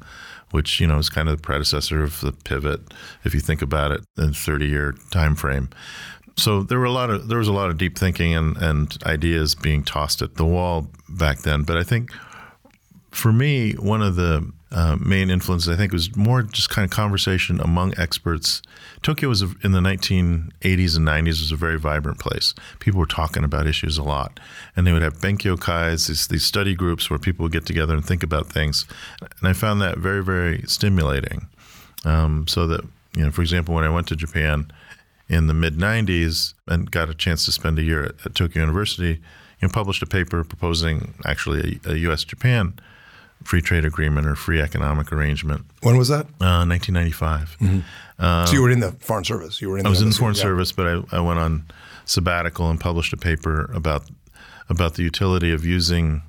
which 0.53 0.79
you 0.81 0.87
know 0.87 0.99
is 0.99 1.09
kind 1.09 1.29
of 1.29 1.39
the 1.39 1.43
predecessor 1.43 2.05
of 2.05 2.21
the 2.21 2.33
pivot, 2.33 2.81
if 3.25 3.35
you 3.35 3.41
think 3.41 3.63
about 3.63 3.91
it 3.91 4.03
in 4.17 4.31
a 4.31 4.33
thirty 4.33 4.69
year 4.69 4.95
time 5.11 5.35
frame. 5.35 5.71
So 6.37 6.63
there 6.63 6.79
were 6.79 6.85
a 6.85 6.93
lot 6.93 7.11
of 7.11 7.27
there 7.27 7.39
was 7.39 7.49
a 7.49 7.53
lot 7.53 7.71
of 7.71 7.79
deep 7.79 7.99
thinking 7.99 8.33
and, 8.33 8.57
and 8.59 8.97
ideas 9.05 9.57
being 9.57 9.83
tossed 9.83 10.23
at 10.23 10.37
the 10.37 10.45
wall 10.45 10.87
back 11.09 11.41
then. 11.41 11.63
But 11.63 11.79
I 11.79 11.83
think 11.83 12.13
for 13.17 13.33
me, 13.33 13.73
one 13.73 14.03
of 14.03 14.17
the 14.17 14.53
uh, 14.71 14.97
main 15.01 15.31
influences, 15.31 15.71
I 15.71 15.77
think, 15.77 15.93
was 15.93 16.15
more 16.17 16.43
just 16.43 16.69
kind 16.69 16.85
of 16.85 16.91
conversation 16.91 17.61
among 17.61 17.99
experts. 17.99 18.61
Tokyo 19.01 19.31
was 19.31 19.41
a, 19.41 19.51
in 19.65 19.73
the 19.73 19.81
1980s 19.81 20.97
and 20.97 21.09
90s 21.09 21.41
was 21.41 21.51
a 21.51 21.57
very 21.57 21.79
vibrant 21.79 22.19
place. 22.19 22.53
People 22.79 23.01
were 23.01 23.07
talking 23.07 23.43
about 23.43 23.67
issues 23.67 23.97
a 23.97 24.03
lot, 24.03 24.39
and 24.77 24.87
they 24.87 24.93
would 24.93 25.01
have 25.01 25.15
benkyokais, 25.15 26.09
these, 26.09 26.29
these 26.29 26.45
study 26.45 26.75
groups 26.75 27.09
where 27.09 27.19
people 27.19 27.45
would 27.45 27.53
get 27.53 27.65
together 27.65 27.95
and 27.95 28.05
think 28.05 28.23
about 28.23 28.53
things. 28.53 28.85
And 29.21 29.49
I 29.49 29.55
found 29.55 29.81
that 29.81 29.97
very, 29.97 30.23
very 30.23 30.63
stimulating. 30.67 31.49
Um, 32.05 32.47
so 32.47 32.67
that 32.67 32.83
you 33.17 33.25
know, 33.25 33.31
for 33.31 33.41
example, 33.41 33.75
when 33.75 33.83
I 33.83 33.89
went 33.89 34.09
to 34.09 34.17
Japan 34.17 34.71
in 35.29 35.47
the 35.47 35.55
mid 35.55 35.77
90s 35.77 36.53
and 36.69 36.91
got 36.91 37.09
a 37.09 37.15
chance 37.15 37.47
to 37.47 37.53
spend 37.53 37.79
a 37.79 37.83
year 37.83 38.05
at, 38.05 38.27
at 38.27 38.35
Tokyo 38.35 38.61
University, 38.61 39.23
you 39.61 39.69
know, 39.69 39.69
published 39.71 40.03
a 40.03 40.07
paper 40.07 40.45
proposing 40.45 41.15
actually 41.25 41.81
a, 41.87 41.93
a 41.93 41.97
U.S. 41.97 42.23
Japan 42.23 42.79
free 43.47 43.63
trade 43.63 43.85
agreement 43.85 44.27
or 44.27 44.35
free 44.35 44.61
economic 44.61 45.13
arrangement. 45.13 45.65
When 45.83 45.97
was 45.97 46.09
that? 46.09 46.27
Uh, 46.41 46.67
1995. 46.67 47.57
Mm-hmm. 47.61 47.79
Uh, 48.19 48.47
so 48.47 48.53
you 48.53 48.63
were 48.63 48.71
in 48.71 48.81
the 48.81 48.93
Foreign 48.93 49.25
Service. 49.25 49.63
You 49.63 49.71
were 49.71 49.79
in. 49.79 49.87
I 49.87 49.89
was 49.89 50.03
in 50.03 50.11
the 50.11 50.15
Foreign 50.15 50.35
yeah. 50.35 50.43
Service, 50.43 50.73
but 50.73 50.87
I, 50.87 51.17
I 51.17 51.21
went 51.21 51.39
on 51.39 51.65
sabbatical 52.05 52.69
and 52.69 52.81
published 52.81 53.13
a 53.13 53.17
paper 53.17 53.71
about 53.73 54.03
about 54.69 54.95
the 54.95 55.03
utility 55.03 55.53
of 55.53 55.65
using 55.65 56.23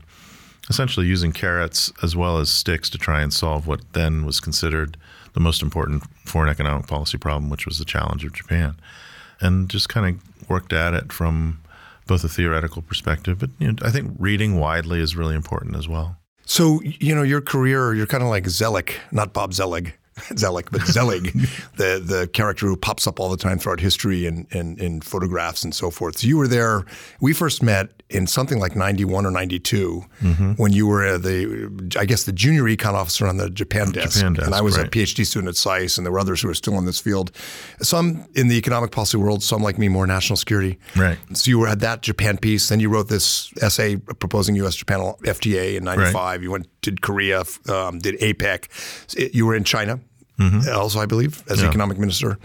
essentially 0.69 1.07
using 1.07 1.31
carrots 1.31 1.91
as 2.03 2.15
well 2.15 2.37
as 2.37 2.49
sticks 2.49 2.89
to 2.89 2.97
try 2.97 3.21
and 3.21 3.33
solve 3.33 3.65
what 3.65 3.81
then 3.93 4.25
was 4.25 4.39
considered 4.39 4.97
the 5.33 5.39
most 5.39 5.61
important 5.61 6.03
foreign 6.25 6.49
economic 6.49 6.87
policy 6.87 7.17
problem, 7.17 7.49
which 7.49 7.65
was 7.65 7.79
the 7.79 7.85
challenge 7.85 8.25
of 8.25 8.33
Japan, 8.33 8.75
and 9.39 9.69
just 9.69 9.89
kind 9.89 10.15
of 10.15 10.49
worked 10.49 10.73
at 10.73 10.93
it 10.93 11.11
from 11.11 11.59
both 12.05 12.23
a 12.23 12.29
theoretical 12.29 12.81
perspective, 12.81 13.39
but 13.39 13.49
you 13.59 13.67
know, 13.67 13.75
I 13.81 13.91
think 13.91 14.15
reading 14.17 14.59
widely 14.59 14.99
is 14.99 15.15
really 15.15 15.35
important 15.35 15.75
as 15.75 15.87
well. 15.87 16.17
So, 16.47 16.81
you 16.81 17.13
know, 17.13 17.23
your 17.23 17.41
career, 17.41 17.93
you're 17.93 18.07
kind 18.07 18.23
of 18.23 18.29
like 18.29 18.47
Zelig, 18.47 18.93
not 19.11 19.33
Bob 19.33 19.51
Zoellick, 19.51 19.91
Zelig, 20.37 20.69
but 20.71 20.81
Zelig, 20.83 21.33
the 21.75 22.01
the 22.03 22.29
character 22.31 22.67
who 22.67 22.77
pops 22.77 23.05
up 23.05 23.19
all 23.19 23.29
the 23.29 23.37
time 23.37 23.59
throughout 23.59 23.81
history 23.81 24.25
and 24.25 24.47
in 24.51 25.01
photographs 25.01 25.65
and 25.65 25.75
so 25.75 25.91
forth. 25.91 26.19
So 26.19 26.27
you 26.27 26.37
were 26.37 26.47
there. 26.47 26.85
We 27.19 27.33
first 27.33 27.61
met 27.61 27.96
in 28.09 28.25
something 28.25 28.59
like 28.59 28.75
91 28.75 29.25
or 29.25 29.31
92 29.31 30.03
mm-hmm. 30.21 30.51
when 30.53 30.71
you 30.71 30.87
were 30.87 31.17
the, 31.17 31.91
I 31.99 32.05
guess, 32.05 32.23
the 32.23 32.31
junior 32.31 32.63
econ 32.63 32.93
officer 32.93 33.27
on 33.27 33.37
the 33.37 33.49
Japan 33.49 33.91
desk. 33.91 34.17
Japan 34.17 34.33
desk 34.33 34.45
and 34.45 34.55
I 34.55 34.61
was 34.61 34.77
right. 34.77 34.87
a 34.87 34.89
PhD 34.89 35.25
student 35.25 35.49
at 35.49 35.57
SAIS, 35.57 35.97
and 35.97 36.05
there 36.05 36.11
were 36.11 36.19
others 36.19 36.41
who 36.41 36.47
were 36.47 36.53
still 36.53 36.77
in 36.77 36.85
this 36.85 36.99
field. 36.99 37.31
Some 37.81 38.25
in 38.33 38.47
the 38.47 38.55
economic 38.55 38.91
policy 38.91 39.17
world, 39.17 39.43
some 39.43 39.61
like 39.61 39.77
me, 39.77 39.89
more 39.89 40.07
national 40.07 40.37
security. 40.37 40.79
Right. 40.95 41.17
So 41.33 41.49
you 41.49 41.59
were 41.59 41.67
at 41.67 41.81
that 41.81 42.01
Japan 42.01 42.37
piece. 42.37 42.69
Then 42.69 42.79
you 42.79 42.89
wrote 42.89 43.09
this 43.09 43.51
essay 43.61 43.97
proposing 43.97 44.55
U.S. 44.55 44.75
Japan 44.75 44.99
FTA 44.99 45.77
in 45.77 45.83
95. 45.83 46.13
Right. 46.13 46.41
You 46.41 46.51
went, 46.51 46.81
did 46.81 47.01
Korea, 47.01 47.43
um, 47.69 47.99
did 47.99 48.19
APEC. 48.19 49.33
You 49.33 49.45
were 49.45 49.55
in 49.55 49.63
China 49.65 49.99
mm-hmm. 50.39 50.77
also, 50.77 50.99
I 50.99 51.05
believe, 51.05 51.43
as 51.49 51.61
yeah. 51.61 51.67
economic 51.67 51.97
minister. 51.97 52.37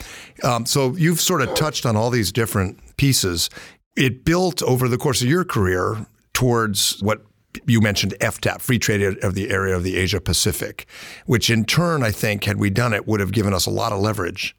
Um, 0.43 0.67
so 0.67 0.95
you've 0.97 1.21
sort 1.21 1.43
of 1.43 1.55
touched 1.55 1.87
on 1.87 1.97
all 1.97 2.11
these 2.11 2.33
different 2.33 2.97
pieces. 2.97 3.51
It 3.97 4.25
built 4.25 4.63
over 4.63 4.89
the 4.89 4.99
course 4.99 5.23
of 5.23 5.29
your 5.29 5.45
career 5.45 6.07
towards 6.33 7.01
what 7.03 7.23
you 7.67 7.81
mentioned 7.81 8.15
FTAP, 8.21 8.61
free 8.61 8.79
trade 8.79 9.03
of 9.23 9.35
the 9.35 9.51
area 9.51 9.77
of 9.77 9.85
the 9.85 9.97
Asia 9.97 10.21
Pacific, 10.21 10.87
which 11.27 11.51
in 11.51 11.65
turn, 11.65 12.03
I 12.03 12.11
think, 12.11 12.45
had 12.45 12.59
we 12.59 12.71
done 12.71 12.95
it, 12.95 13.07
would 13.07 13.21
have 13.21 13.33
given 13.33 13.53
us 13.53 13.67
a 13.67 13.71
lot 13.71 13.93
of 13.93 14.01
leverage 14.01 14.57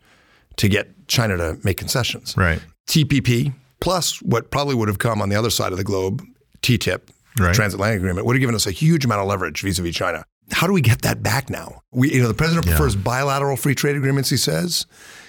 to 0.58 0.68
get 0.68 1.08
China 1.08 1.38
to 1.38 1.58
make 1.64 1.78
concessions. 1.78 2.36
Right. 2.38 2.62
TPP 2.88 3.54
plus 3.80 4.22
what 4.22 4.50
probably 4.50 4.76
would 4.76 4.88
have 4.88 5.00
come 5.00 5.22
on 5.22 5.30
the 5.30 5.36
other 5.36 5.50
side 5.50 5.72
of 5.72 5.78
the 5.78 5.84
globe, 5.84 6.24
TTIP, 6.62 7.02
right. 7.40 7.54
transatlantic 7.54 7.98
agreement, 7.98 8.26
would 8.26 8.36
have 8.36 8.40
given 8.40 8.56
us 8.56 8.66
a 8.66 8.72
huge 8.72 9.04
amount 9.04 9.22
of 9.22 9.28
leverage 9.28 9.62
vis-a-vis 9.62 9.94
China. 9.94 10.24
How 10.52 10.68
do 10.68 10.74
we 10.74 10.82
get 10.82 11.02
that 11.04 11.24
back 11.24 11.50
now? 11.50 11.82
We, 11.92 12.14
you 12.14 12.22
know, 12.22 12.28
the 12.28 12.34
president 12.34 12.66
yeah. 12.68 12.76
prefers 12.76 12.96
bilateral 12.96 13.58
free 13.58 13.76
trade 13.76 13.96
agreements. 13.96 14.30
He 14.30 14.38
says 14.38 14.86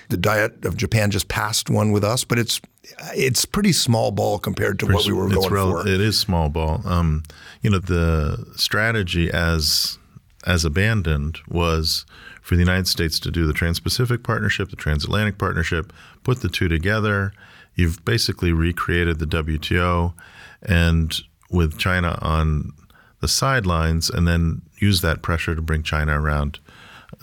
the 0.09 0.17
Diet 0.17 0.65
of 0.65 0.77
Japan 0.77 1.11
just 1.11 1.29
passed 1.29 1.71
one 1.71 1.93
with 1.93 2.05
us, 2.05 2.25
but 2.25 2.39
it's 2.39 2.61
it's 3.15 3.45
pretty 3.45 3.73
small 3.73 4.11
ball 4.11 4.39
compared 4.39 4.79
to 4.81 4.87
what 4.87 5.07
we 5.07 5.13
were 5.13 5.29
going 5.29 5.53
rel- 5.53 5.83
for. 5.83 5.89
It 5.89 6.01
is 6.01 6.19
small 6.19 6.49
ball. 6.49 6.83
Um, 6.85 7.23
you 7.63 7.71
know, 7.71 7.79
the 7.79 8.45
strategy 8.57 9.31
as 9.31 9.99
as 10.47 10.65
abandoned 10.65 11.39
was 11.49 12.05
for 12.43 12.55
the 12.55 12.61
United 12.61 12.87
States 12.87 13.19
to 13.21 13.31
do 13.31 13.47
the 13.47 13.55
Trans 13.55 13.81
Pacific 13.81 14.23
Partnership, 14.23 14.69
the 14.69 14.77
Transatlantic 14.77 15.39
Partnership, 15.39 15.93
put 16.23 16.43
the 16.43 16.49
two 16.49 16.69
together. 16.69 17.33
You've 17.75 18.05
basically 18.05 18.53
recreated 18.53 19.19
the 19.19 19.27
WTO 19.27 20.13
and 20.63 21.19
with 21.51 21.79
China 21.79 22.19
on 22.21 22.73
the 23.25 23.29
sidelines, 23.29 24.11
and 24.11 24.29
then 24.29 24.61
use 24.77 25.01
that 25.01 25.23
pressure 25.23 25.55
to 25.55 25.63
bring 25.63 25.83
China 25.83 26.21
around 26.21 26.59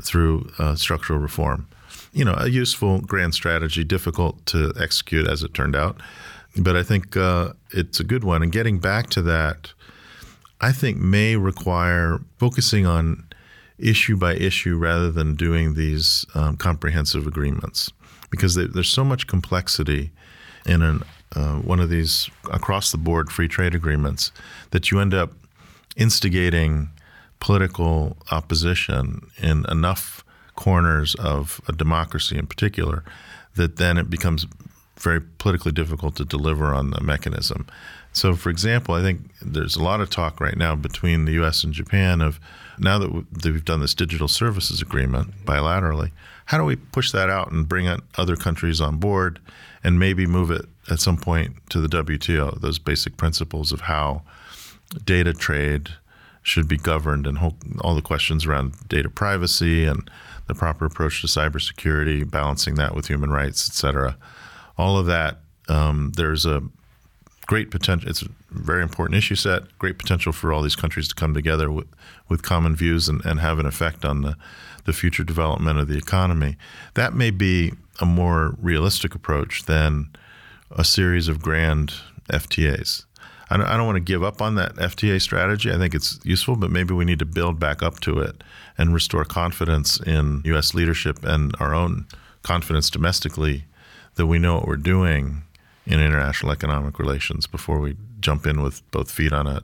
through 0.02 0.50
uh, 0.58 0.74
structural 0.74 1.20
reform. 1.20 1.68
You 2.12 2.26
know, 2.26 2.34
a 2.40 2.50
useful 2.50 3.02
grand 3.02 3.36
strategy, 3.36 3.84
difficult 3.84 4.44
to 4.48 4.74
execute 4.80 5.28
as 5.28 5.44
it 5.44 5.54
turned 5.54 5.76
out. 5.76 6.02
But 6.58 6.76
I 6.76 6.82
think 6.82 7.16
uh, 7.16 7.54
it's 7.70 8.00
a 8.00 8.04
good 8.04 8.24
one. 8.24 8.42
And 8.42 8.52
getting 8.52 8.80
back 8.80 9.12
to 9.12 9.22
that, 9.22 9.74
I 10.60 10.72
think 10.72 10.98
may 10.98 11.36
require 11.36 12.20
focusing 12.40 12.88
on 12.88 13.24
issue 13.78 14.18
by 14.18 14.34
issue 14.34 14.78
rather 14.78 15.12
than 15.12 15.36
doing 15.36 15.76
these 15.76 16.26
um, 16.34 16.58
comprehensive 16.58 17.28
agreements 17.28 17.92
because 18.32 18.56
they, 18.56 18.66
there's 18.66 18.90
so 18.90 19.04
much 19.04 19.28
complexity 19.28 20.10
in 20.66 20.82
an, 20.82 21.04
uh, 21.36 21.58
one 21.58 21.80
of 21.80 21.90
these 21.90 22.28
across 22.52 22.92
the 22.92 22.98
board 22.98 23.32
free 23.32 23.48
trade 23.48 23.76
agreements 23.76 24.32
that 24.72 24.90
you 24.90 25.00
end 25.00 25.14
up 25.14 25.32
instigating 25.96 26.90
political 27.40 28.18
opposition 28.32 29.28
in 29.38 29.66
enough 29.70 30.24
corners 30.56 31.16
of 31.16 31.60
a 31.68 31.72
democracy 31.72 32.38
in 32.38 32.46
particular 32.46 33.04
that 33.56 33.78
then 33.78 33.98
it 33.98 34.10
becomes 34.10 34.46
very 35.00 35.20
politically 35.20 35.72
difficult 35.72 36.16
to 36.16 36.26
deliver 36.26 36.74
on 36.74 36.92
the 36.92 37.02
mechanism. 37.02 37.66
So, 38.14 38.36
for 38.36 38.50
example, 38.50 38.94
I 38.94 39.02
think 39.02 39.22
there's 39.42 39.76
a 39.76 39.84
lot 39.84 40.02
of 40.02 40.10
talk 40.10 40.40
right 40.40 40.58
now 40.58 40.76
between 40.76 41.26
the 41.26 41.32
U.S. 41.34 41.64
and 41.64 41.74
Japan 41.74 42.22
of 42.22 42.40
now 42.78 43.00
that 43.00 43.12
we've 43.44 43.66
done 43.66 43.80
this 43.80 43.96
digital 43.96 44.28
services 44.28 44.82
agreement 44.82 45.46
bilaterally, 45.46 46.12
how 46.46 46.58
do 46.58 46.64
we 46.64 46.76
push 46.76 47.12
that 47.12 47.30
out 47.30 47.52
and 47.52 47.68
bring 47.68 47.88
other 48.18 48.36
countries 48.36 48.82
on 48.82 48.98
board 48.98 49.40
and 49.84 49.98
maybe 49.98 50.28
move 50.28 50.52
it 50.52 50.66
at 50.90 51.00
some 51.00 51.18
point 51.18 51.56
to 51.70 51.80
the 51.80 51.88
WTO, 51.88 52.60
those 52.60 52.80
basic 52.80 53.18
principles 53.18 53.72
of 53.72 53.82
how 53.82 54.24
data 55.06 55.34
trade 55.34 55.90
should 56.44 56.68
be 56.68 56.78
governed 56.78 57.28
and 57.28 57.38
all 57.82 57.96
the 57.96 58.02
questions 58.02 58.46
around 58.46 58.74
data 58.90 59.10
privacy 59.10 59.86
and 59.86 60.10
the 60.48 60.56
proper 60.56 60.86
approach 60.86 61.22
to 61.22 61.28
cybersecurity, 61.28 62.30
balancing 62.30 62.76
that 62.76 62.96
with 62.96 63.08
human 63.08 63.30
rights, 63.30 63.70
et 63.70 63.74
cetera. 63.74 64.18
All 64.78 64.98
of 64.98 65.06
that, 65.06 65.38
um, 65.70 66.12
there's 66.16 66.46
a 66.46 66.64
great 67.46 67.70
potential. 67.70 68.10
It's 68.10 68.24
a 68.24 68.30
very 68.50 68.82
important 68.82 69.18
issue 69.18 69.36
set. 69.36 69.78
Great 69.78 69.98
potential 69.98 70.32
for 70.32 70.52
all 70.52 70.62
these 70.62 70.76
countries 70.76 71.08
to 71.10 71.16
come 71.16 71.34
together 71.34 71.72
with, 71.72 71.88
with 72.28 72.44
common 72.44 72.76
views 72.76 73.08
and, 73.08 73.24
and 73.26 73.40
have 73.40 73.60
an 73.60 73.66
effect 73.66 74.04
on 74.04 74.22
the, 74.22 74.36
the 74.86 74.94
future 74.94 75.24
development 75.24 75.80
of 75.80 75.88
the 75.88 75.98
economy. 75.98 76.58
That 76.96 77.14
may 77.14 77.30
be 77.30 77.74
a 78.00 78.06
more 78.06 78.56
realistic 78.60 79.14
approach 79.14 79.66
than 79.66 80.10
a 80.72 80.84
series 80.84 81.28
of 81.28 81.42
grand 81.42 81.94
FTAs. 82.32 83.06
I 83.52 83.58
don't, 83.58 83.68
I 83.68 83.76
don't 83.76 83.86
want 83.86 83.98
to 83.98 84.00
give 84.00 84.24
up 84.24 84.42
on 84.42 84.56
that 84.56 84.76
FTA 84.76 85.22
strategy. 85.22 85.74
I 85.74 85.78
think 85.78 85.94
it's 85.94 86.20
useful, 86.24 86.56
but 86.56 86.72
maybe 86.72 86.94
we 86.94 87.04
need 87.04 87.20
to 87.20 87.26
build 87.26 87.60
back 87.60 87.84
up 87.84 88.00
to 88.02 88.18
it 88.20 88.44
and 88.78 88.94
restore 88.94 89.26
confidence 89.26 90.00
in 90.00 90.42
U.S. 90.46 90.74
leadership 90.74 91.20
and 91.26 91.54
our 91.60 91.76
own 91.76 92.08
confidence 92.44 92.90
domestically 92.90 93.66
that 94.16 94.28
we 94.28 94.40
know 94.40 94.56
what 94.56 94.68
we're 94.68 94.78
doing 94.78 95.44
in 95.86 96.00
international 96.00 96.54
economic 96.54 96.98
relations 96.98 97.46
before 97.46 97.80
we 97.82 97.98
jump 98.22 98.46
in 98.46 98.62
with 98.62 98.90
both 98.92 99.12
feet 99.12 99.34
on 99.34 99.48
a, 99.48 99.64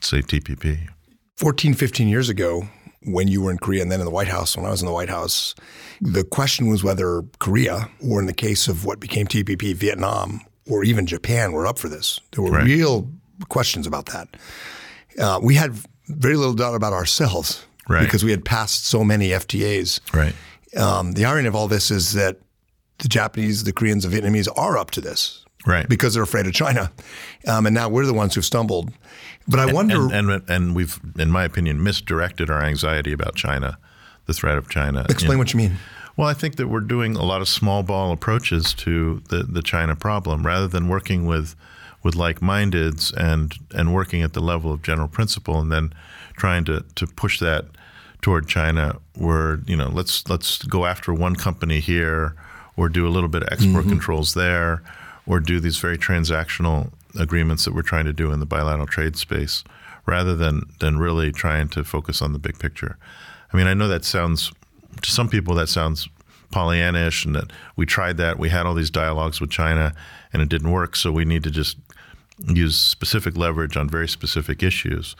say, 0.00 0.22
TPP. 0.22 0.88
14, 1.36 1.74
15 1.74 2.06
years 2.06 2.28
ago, 2.28 2.68
when 3.02 3.26
you 3.26 3.42
were 3.42 3.50
in 3.50 3.58
Korea 3.58 3.82
and 3.82 3.90
then 3.90 3.98
in 3.98 4.04
the 4.04 4.12
White 4.12 4.28
House, 4.28 4.56
when 4.56 4.66
I 4.66 4.70
was 4.70 4.82
in 4.82 4.86
the 4.86 4.92
White 4.92 5.08
House, 5.08 5.56
the 6.00 6.22
question 6.22 6.68
was 6.68 6.84
whether 6.84 7.24
Korea, 7.40 7.90
or 8.00 8.20
in 8.20 8.26
the 8.26 8.34
case 8.34 8.68
of 8.68 8.84
what 8.84 9.00
became 9.00 9.26
TPP, 9.26 9.74
Vietnam, 9.74 10.42
or 10.68 10.84
even 10.84 11.06
Japan 11.06 11.52
were 11.52 11.66
up 11.66 11.78
for 11.78 11.88
this. 11.88 12.20
There 12.32 12.42
were 12.44 12.50
right. 12.50 12.64
real 12.64 13.10
questions 13.48 13.86
about 13.86 14.06
that. 14.06 14.28
Uh, 15.18 15.40
we 15.42 15.54
had 15.54 15.74
very 16.08 16.36
little 16.36 16.54
doubt 16.54 16.74
about 16.74 16.92
ourselves 16.92 17.64
right. 17.88 18.04
because 18.04 18.24
we 18.24 18.30
had 18.30 18.44
passed 18.44 18.86
so 18.86 19.04
many 19.04 19.30
FTAs. 19.30 20.00
Right. 20.14 20.34
Um, 20.76 21.12
the 21.12 21.24
irony 21.24 21.48
of 21.48 21.54
all 21.54 21.68
this 21.68 21.90
is 21.90 22.12
that 22.12 22.38
the 22.98 23.08
Japanese, 23.08 23.64
the 23.64 23.72
Koreans, 23.72 24.04
the 24.04 24.20
Vietnamese 24.20 24.48
are 24.56 24.76
up 24.76 24.90
to 24.92 25.00
this. 25.00 25.44
Right. 25.66 25.88
Because 25.88 26.14
they're 26.14 26.22
afraid 26.22 26.46
of 26.46 26.54
China. 26.54 26.90
Um, 27.46 27.66
and 27.66 27.74
now 27.74 27.88
we're 27.88 28.06
the 28.06 28.14
ones 28.14 28.34
who've 28.34 28.44
stumbled. 28.44 28.90
But 29.46 29.60
I 29.60 29.64
and, 29.64 29.72
wonder. 29.72 30.14
And, 30.14 30.30
and, 30.30 30.50
and, 30.50 30.76
we've, 30.76 30.98
in 31.18 31.30
my 31.30 31.44
opinion, 31.44 31.82
misdirected 31.82 32.50
our 32.50 32.62
anxiety 32.62 33.12
about 33.12 33.34
China, 33.34 33.78
the 34.26 34.32
threat 34.32 34.56
of 34.56 34.70
China. 34.70 35.04
Explain 35.08 35.38
what 35.38 35.52
you 35.52 35.58
mean. 35.58 35.76
Well, 36.16 36.28
I 36.28 36.34
think 36.34 36.56
that 36.56 36.68
we're 36.68 36.80
doing 36.80 37.16
a 37.16 37.24
lot 37.24 37.40
of 37.40 37.48
small 37.48 37.82
ball 37.82 38.12
approaches 38.12 38.74
to 38.74 39.22
the, 39.28 39.44
the 39.44 39.62
China 39.62 39.96
problem 39.96 40.46
rather 40.46 40.68
than 40.68 40.88
working 40.88 41.26
with 41.26 41.54
with 42.02 42.14
like-mindeds 42.14 43.12
and 43.14 43.54
and 43.72 43.94
working 43.94 44.22
at 44.22 44.32
the 44.32 44.40
level 44.40 44.72
of 44.72 44.82
general 44.82 45.08
principle 45.08 45.60
and 45.60 45.70
then 45.70 45.92
trying 46.36 46.64
to, 46.64 46.82
to 46.94 47.06
push 47.06 47.38
that 47.40 47.66
toward 48.22 48.48
China 48.48 48.96
where 49.16 49.60
you 49.66 49.76
know 49.76 49.88
let's 49.88 50.28
let's 50.28 50.62
go 50.64 50.86
after 50.86 51.12
one 51.12 51.36
company 51.36 51.80
here 51.80 52.34
or 52.76 52.88
do 52.88 53.06
a 53.06 53.10
little 53.10 53.28
bit 53.28 53.42
of 53.42 53.48
export 53.52 53.82
mm-hmm. 53.82 53.90
controls 53.90 54.34
there, 54.34 54.82
or 55.26 55.38
do 55.38 55.60
these 55.60 55.76
very 55.76 55.98
transactional 55.98 56.90
agreements 57.18 57.64
that 57.64 57.74
we're 57.74 57.82
trying 57.82 58.06
to 58.06 58.12
do 58.12 58.32
in 58.32 58.40
the 58.40 58.46
bilateral 58.46 58.86
trade 58.86 59.16
space, 59.16 59.62
rather 60.06 60.34
than 60.34 60.62
than 60.80 60.98
really 60.98 61.30
trying 61.30 61.68
to 61.68 61.84
focus 61.84 62.22
on 62.22 62.32
the 62.32 62.38
big 62.38 62.58
picture. 62.58 62.96
I 63.52 63.56
mean, 63.56 63.66
I 63.66 63.74
know 63.74 63.88
that 63.88 64.04
sounds 64.04 64.52
to 65.02 65.10
some 65.10 65.28
people 65.28 65.54
that 65.54 65.68
sounds 65.68 66.08
Pollyannish, 66.52 67.24
and 67.24 67.34
that 67.34 67.52
we 67.76 67.86
tried 67.86 68.16
that, 68.16 68.38
we 68.38 68.48
had 68.48 68.66
all 68.66 68.74
these 68.74 68.90
dialogues 68.90 69.40
with 69.40 69.50
China, 69.50 69.94
and 70.32 70.42
it 70.42 70.48
didn't 70.48 70.70
work, 70.70 70.96
so 70.96 71.12
we 71.12 71.24
need 71.24 71.44
to 71.44 71.50
just 71.50 71.76
use 72.48 72.78
specific 72.78 73.36
leverage 73.36 73.76
on 73.76 73.88
very 73.88 74.08
specific 74.08 74.62
issues. 74.62 75.14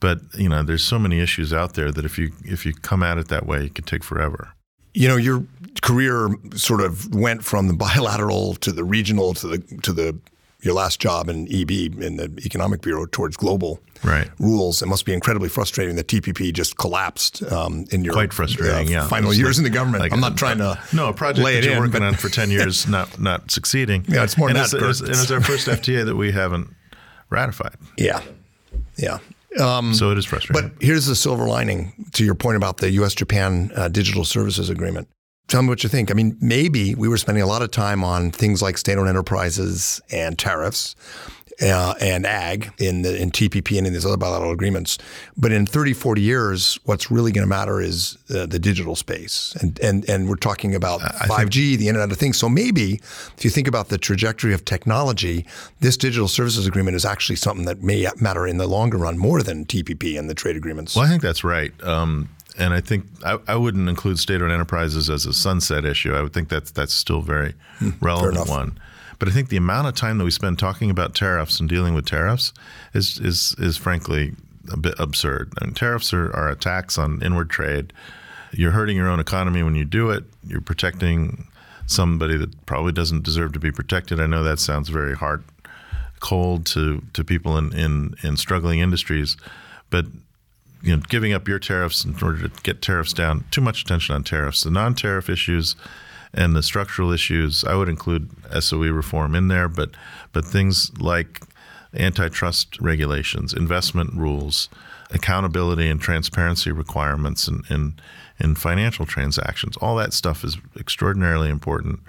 But 0.00 0.20
you 0.34 0.48
know, 0.48 0.62
there's 0.62 0.82
so 0.82 0.98
many 0.98 1.20
issues 1.20 1.52
out 1.52 1.74
there 1.74 1.92
that 1.92 2.04
if 2.04 2.18
you 2.18 2.32
if 2.44 2.64
you 2.64 2.72
come 2.72 3.02
at 3.02 3.18
it 3.18 3.28
that 3.28 3.46
way, 3.46 3.66
it 3.66 3.74
could 3.74 3.86
take 3.86 4.02
forever. 4.02 4.54
You 4.94 5.08
know, 5.08 5.16
your 5.16 5.44
career 5.82 6.30
sort 6.56 6.80
of 6.80 7.14
went 7.14 7.44
from 7.44 7.68
the 7.68 7.74
bilateral 7.74 8.54
to 8.56 8.72
the 8.72 8.84
regional 8.84 9.34
to 9.34 9.46
the 9.46 9.58
to 9.82 9.92
the 9.92 10.18
your 10.62 10.74
last 10.74 11.00
job 11.00 11.28
in 11.28 11.46
EB 11.52 11.70
in 12.02 12.16
the 12.16 12.32
Economic 12.44 12.82
Bureau 12.82 13.06
towards 13.06 13.36
global 13.36 13.80
right. 14.02 14.28
rules. 14.38 14.82
It 14.82 14.86
must 14.86 15.04
be 15.04 15.12
incredibly 15.12 15.48
frustrating 15.48 15.96
that 15.96 16.06
TPP 16.06 16.52
just 16.52 16.76
collapsed 16.76 17.42
um, 17.50 17.86
in 17.90 18.04
your 18.04 18.12
quite 18.12 18.32
frustrating. 18.32 18.88
Uh, 18.88 18.90
yeah, 18.90 19.08
final 19.08 19.32
years 19.32 19.58
like, 19.58 19.66
in 19.66 19.72
the 19.72 19.76
government. 19.76 20.02
Like 20.02 20.12
I'm 20.12 20.20
not 20.20 20.32
a, 20.32 20.36
trying 20.36 20.58
to 20.58 20.78
no 20.92 21.08
a 21.08 21.12
project 21.12 21.44
that 21.44 21.64
you're 21.64 21.74
in, 21.74 21.80
working 21.80 22.02
on 22.02 22.14
for 22.14 22.28
ten 22.28 22.50
years 22.50 22.86
not 22.88 23.20
not 23.20 23.50
succeeding. 23.50 24.04
Yeah, 24.08 24.24
it's 24.24 24.36
more 24.36 24.48
and 24.48 24.58
it's, 24.58 24.72
it's, 24.72 25.00
and 25.00 25.10
it's 25.10 25.30
our 25.30 25.40
first 25.40 25.66
FTA 25.68 26.04
that 26.04 26.16
we 26.16 26.32
haven't 26.32 26.68
ratified. 27.30 27.76
Yeah, 27.96 28.22
yeah. 28.96 29.18
Um, 29.58 29.94
so 29.94 30.10
it 30.12 30.18
is 30.18 30.26
frustrating. 30.26 30.70
But 30.70 30.82
here's 30.82 31.06
the 31.06 31.16
silver 31.16 31.46
lining 31.46 32.06
to 32.12 32.24
your 32.24 32.36
point 32.36 32.56
about 32.56 32.76
the 32.76 32.90
U.S. 32.92 33.14
Japan 33.14 33.72
uh, 33.74 33.88
Digital 33.88 34.24
Services 34.24 34.70
Agreement. 34.70 35.08
Tell 35.50 35.62
me 35.62 35.68
what 35.68 35.82
you 35.82 35.88
think. 35.88 36.12
I 36.12 36.14
mean, 36.14 36.36
maybe 36.40 36.94
we 36.94 37.08
were 37.08 37.16
spending 37.16 37.42
a 37.42 37.46
lot 37.46 37.60
of 37.60 37.72
time 37.72 38.04
on 38.04 38.30
things 38.30 38.62
like 38.62 38.78
state-owned 38.78 39.08
enterprises 39.08 40.00
and 40.12 40.38
tariffs 40.38 40.94
uh, 41.60 41.94
and 42.00 42.24
ag 42.24 42.70
in 42.78 43.02
the 43.02 43.20
in 43.20 43.32
TPP 43.32 43.76
and 43.76 43.84
in 43.84 43.92
these 43.92 44.06
other 44.06 44.16
bilateral 44.16 44.52
agreements. 44.52 44.96
But 45.36 45.50
in 45.50 45.66
30, 45.66 45.92
40 45.92 46.22
years, 46.22 46.78
what's 46.84 47.10
really 47.10 47.32
going 47.32 47.42
to 47.42 47.48
matter 47.48 47.80
is 47.80 48.16
uh, 48.32 48.46
the 48.46 48.60
digital 48.60 48.94
space. 48.94 49.56
And, 49.60 49.78
and, 49.80 50.08
and 50.08 50.28
we're 50.28 50.36
talking 50.36 50.72
about 50.72 51.02
I 51.02 51.26
5G, 51.26 51.70
think, 51.70 51.80
the 51.80 51.88
Internet 51.88 52.12
of 52.12 52.18
Things. 52.18 52.38
So 52.38 52.48
maybe 52.48 53.00
if 53.36 53.44
you 53.44 53.50
think 53.50 53.66
about 53.66 53.88
the 53.88 53.98
trajectory 53.98 54.54
of 54.54 54.64
technology, 54.64 55.46
this 55.80 55.96
digital 55.96 56.28
services 56.28 56.64
agreement 56.64 56.94
is 56.94 57.04
actually 57.04 57.36
something 57.36 57.64
that 57.66 57.82
may 57.82 58.06
matter 58.20 58.46
in 58.46 58.56
the 58.58 58.68
longer 58.68 58.98
run 58.98 59.18
more 59.18 59.42
than 59.42 59.64
TPP 59.64 60.16
and 60.16 60.30
the 60.30 60.34
trade 60.34 60.56
agreements. 60.56 60.94
Well, 60.94 61.04
I 61.04 61.08
think 61.08 61.22
that's 61.22 61.42
right. 61.42 61.72
Um, 61.82 62.28
and 62.58 62.74
I 62.74 62.80
think 62.80 63.06
I, 63.24 63.38
I, 63.48 63.56
wouldn't 63.56 63.88
include 63.88 64.18
state-owned 64.18 64.52
enterprises 64.52 65.08
as 65.08 65.26
a 65.26 65.32
sunset 65.32 65.84
issue. 65.84 66.14
I 66.14 66.22
would 66.22 66.32
think 66.32 66.48
that's 66.48 66.70
that's 66.70 66.94
still 66.94 67.20
very 67.20 67.54
hmm, 67.78 67.90
relevant 68.00 68.48
one. 68.48 68.78
But 69.18 69.28
I 69.28 69.32
think 69.32 69.50
the 69.50 69.58
amount 69.58 69.86
of 69.86 69.94
time 69.94 70.18
that 70.18 70.24
we 70.24 70.30
spend 70.30 70.58
talking 70.58 70.90
about 70.90 71.14
tariffs 71.14 71.60
and 71.60 71.68
dealing 71.68 71.94
with 71.94 72.06
tariffs 72.06 72.52
is 72.94 73.18
is 73.18 73.54
is 73.58 73.76
frankly 73.76 74.34
a 74.72 74.76
bit 74.76 74.94
absurd. 74.98 75.52
I 75.60 75.64
mean, 75.66 75.74
tariffs 75.74 76.12
are, 76.12 76.34
are 76.34 76.48
attacks 76.48 76.98
on 76.98 77.22
inward 77.22 77.50
trade. 77.50 77.92
You're 78.52 78.72
hurting 78.72 78.96
your 78.96 79.08
own 79.08 79.20
economy 79.20 79.62
when 79.62 79.74
you 79.74 79.84
do 79.84 80.10
it. 80.10 80.24
You're 80.46 80.60
protecting 80.60 81.46
somebody 81.86 82.36
that 82.36 82.66
probably 82.66 82.92
doesn't 82.92 83.24
deserve 83.24 83.52
to 83.52 83.58
be 83.58 83.72
protected. 83.72 84.20
I 84.20 84.26
know 84.26 84.42
that 84.42 84.58
sounds 84.58 84.88
very 84.88 85.14
hard, 85.14 85.42
cold 86.20 86.66
to, 86.66 87.02
to 87.14 87.24
people 87.24 87.58
in, 87.58 87.72
in, 87.72 88.14
in 88.22 88.36
struggling 88.36 88.80
industries, 88.80 89.36
but 89.90 90.06
you 90.82 90.96
know, 90.96 91.02
giving 91.08 91.32
up 91.32 91.46
your 91.46 91.58
tariffs 91.58 92.04
in 92.04 92.14
order 92.22 92.48
to 92.48 92.62
get 92.62 92.82
tariffs 92.82 93.12
down. 93.12 93.44
Too 93.50 93.60
much 93.60 93.82
attention 93.82 94.14
on 94.14 94.24
tariffs. 94.24 94.62
The 94.62 94.70
non-tariff 94.70 95.28
issues 95.28 95.76
and 96.32 96.54
the 96.54 96.62
structural 96.62 97.12
issues. 97.12 97.64
I 97.64 97.74
would 97.74 97.88
include 97.88 98.30
SOE 98.60 98.90
reform 98.90 99.34
in 99.34 99.48
there, 99.48 99.68
but 99.68 99.90
but 100.32 100.44
things 100.44 100.90
like 100.98 101.40
antitrust 101.94 102.80
regulations, 102.80 103.52
investment 103.52 104.14
rules, 104.14 104.68
accountability 105.10 105.88
and 105.88 106.00
transparency 106.00 106.70
requirements 106.70 107.48
in, 107.48 107.62
in, 107.68 107.94
in 108.38 108.54
financial 108.54 109.06
transactions. 109.06 109.76
All 109.78 109.96
that 109.96 110.12
stuff 110.12 110.44
is 110.44 110.56
extraordinarily 110.78 111.48
important, 111.48 112.00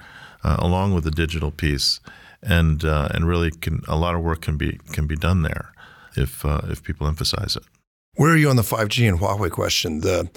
uh, 0.44 0.58
along 0.60 0.94
with 0.94 1.04
the 1.04 1.12
digital 1.12 1.52
piece, 1.52 2.00
and 2.44 2.84
uh, 2.84 3.10
and 3.12 3.28
really 3.28 3.52
can 3.52 3.82
a 3.88 3.96
lot 3.96 4.16
of 4.16 4.22
work 4.22 4.42
can 4.42 4.58
be 4.58 4.80
can 4.92 5.08
be 5.08 5.16
done 5.16 5.44
there 5.44 5.72
if 6.16 6.46
uh, 6.46 6.62
if 6.66 6.84
people 6.84 7.08
emphasize 7.08 7.56
it. 7.56 7.64
Where 8.16 8.32
are 8.32 8.38
you 8.38 8.50
on 8.50 8.58
the 8.58 8.62
5G 8.62 9.08
and 9.08 9.20
Huawei 9.20 9.50
question? 9.50 10.02
The 10.02 10.30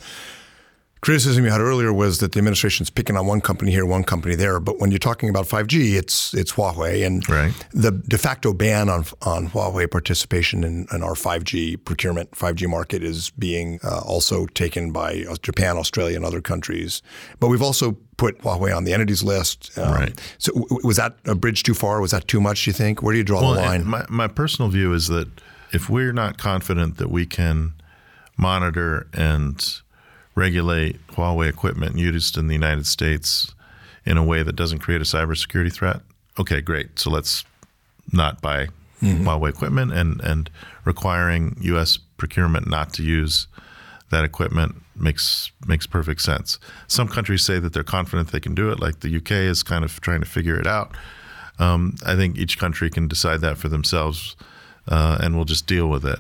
criticism 1.01 1.45
you 1.45 1.51
had 1.51 1.61
earlier 1.61 1.93
was 1.93 2.19
that 2.19 2.33
the 2.33 2.39
administration's 2.39 2.89
picking 2.89 3.17
on 3.17 3.27
one 3.27 3.41
company 3.41 3.73
here, 3.73 3.85
one 3.85 4.05
company 4.05 4.37
there. 4.37 4.61
But 4.61 4.79
when 4.79 4.93
you're 4.93 4.99
talking 4.99 5.29
about 5.29 5.47
5G, 5.47 5.95
it's 5.95 6.33
it's 6.35 6.53
Huawei, 6.53 7.05
and 7.05 7.29
right. 7.29 7.53
the 7.73 7.91
de 7.91 8.17
facto 8.17 8.53
ban 8.53 8.89
on 8.89 9.05
on 9.23 9.49
Huawei 9.49 9.91
participation 9.91 10.63
in, 10.63 10.87
in 10.93 11.03
our 11.03 11.15
5G 11.15 11.85
procurement, 11.85 12.31
5G 12.31 12.69
market 12.69 13.03
is 13.03 13.31
being 13.31 13.81
uh, 13.83 13.99
also 14.07 14.47
taken 14.47 14.93
by 14.93 15.25
Japan, 15.43 15.77
Australia, 15.77 16.15
and 16.17 16.25
other 16.25 16.41
countries. 16.41 17.03
But 17.41 17.49
we've 17.49 17.63
also 17.63 17.97
put 18.17 18.39
Huawei 18.39 18.75
on 18.75 18.85
the 18.85 18.95
entities 18.95 19.25
list. 19.25 19.77
Um, 19.77 19.93
right. 19.93 20.21
So 20.39 20.53
w- 20.53 20.81
was 20.85 20.97
that 20.97 21.17
a 21.25 21.35
bridge 21.35 21.65
too 21.65 21.75
far? 21.75 22.01
Was 22.01 22.13
that 22.13 22.29
too 22.29 22.41
much? 22.41 22.65
Do 22.65 22.71
you 22.71 22.73
think? 22.73 23.03
Where 23.03 23.13
do 23.13 23.19
you 23.19 23.25
draw 23.25 23.43
well, 23.43 23.55
the 23.55 23.61
line? 23.61 23.85
My 23.85 24.07
my 24.09 24.29
personal 24.29 24.71
view 24.71 24.95
is 24.95 25.09
that 25.09 25.29
if 25.75 25.91
we're 25.91 26.13
not 26.13 26.39
confident 26.39 26.99
that 26.99 27.11
we 27.11 27.27
can 27.27 27.73
monitor 28.37 29.09
and 29.13 29.81
regulate 30.35 31.05
Huawei 31.09 31.49
equipment 31.49 31.99
used 31.99 32.39
in 32.39 32.47
the 32.47 32.55
United 32.55 32.87
States 32.87 33.53
in 34.07 34.17
a 34.17 34.25
way 34.25 34.43
that 34.43 34.55
doesn't 34.55 34.79
create 34.79 35.01
a 35.01 35.05
cybersecurity 35.05 35.73
threat, 35.73 36.01
okay, 36.39 36.61
great. 36.61 36.99
So 36.99 37.11
let's 37.11 37.45
not 38.13 38.41
buy 38.41 38.69
mm-hmm. 39.03 39.27
Huawei 39.27 39.51
equipment 39.51 39.93
and, 39.93 40.21
and 40.21 40.51
requiring 40.85 41.57
U.S. 41.63 41.99
procurement 42.17 42.69
not 42.69 42.93
to 42.95 43.03
use 43.03 43.47
that 44.11 44.25
equipment 44.25 44.77
makes 44.95 45.51
makes 45.67 45.87
perfect 45.89 46.21
sense. 46.21 46.59
Some 46.87 47.09
countries 47.09 47.43
say 47.43 47.59
that 47.59 47.73
they're 47.73 47.83
confident 47.83 48.31
they 48.31 48.39
can 48.39 48.55
do 48.55 48.71
it, 48.71 48.79
like 48.79 49.01
the 49.01 49.17
UK 49.17 49.33
is 49.33 49.65
kind 49.65 49.85
of 49.85 50.01
trying 50.01 50.21
to 50.21 50.27
figure 50.27 50.59
it 50.59 50.69
out. 50.69 50.93
Um, 51.59 51.97
I 52.07 52.15
think 52.15 52.37
each 52.37 52.59
country 52.59 52.91
can 52.91 53.09
decide 53.09 53.41
that 53.41 53.59
for 53.59 53.69
themselves, 53.69 54.37
uh, 54.89 55.19
and 55.21 55.37
we'll 55.37 55.45
just 55.45 55.67
deal 55.67 55.89
with 55.89 56.05
it. 56.05 56.19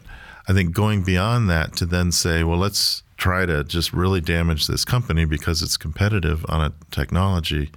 I 0.48 0.52
think 0.52 0.72
going 0.72 1.02
beyond 1.02 1.48
that 1.50 1.74
to 1.76 1.86
then 1.86 2.12
say, 2.12 2.44
well, 2.44 2.58
let's 2.58 3.02
try 3.16 3.46
to 3.46 3.64
just 3.64 3.92
really 3.92 4.20
damage 4.20 4.66
this 4.66 4.84
company 4.84 5.24
because 5.24 5.62
it's 5.62 5.76
competitive 5.76 6.44
on 6.48 6.60
a 6.60 6.72
technology 6.90 7.70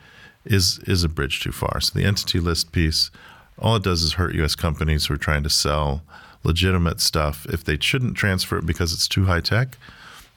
is 0.46 0.80
is 0.80 1.04
a 1.04 1.10
bridge 1.10 1.42
too 1.42 1.52
far. 1.52 1.80
So 1.82 1.98
the 1.98 2.06
entity 2.06 2.40
list 2.40 2.72
piece, 2.72 3.12
all 3.60 3.76
it 3.76 3.84
does 3.84 4.04
is 4.04 4.14
hurt 4.14 4.36
U.S. 4.36 4.56
companies 4.56 5.06
who 5.06 5.14
are 5.14 5.18
trying 5.18 5.44
to 5.44 5.50
sell 5.50 6.02
legitimate 6.44 7.02
stuff. 7.02 7.46
If 7.50 7.64
they 7.64 7.78
shouldn't 7.80 8.16
transfer 8.16 8.58
it 8.58 8.66
because 8.66 8.94
it's 8.94 9.08
too 9.08 9.26
high 9.26 9.42
tech, 9.42 9.78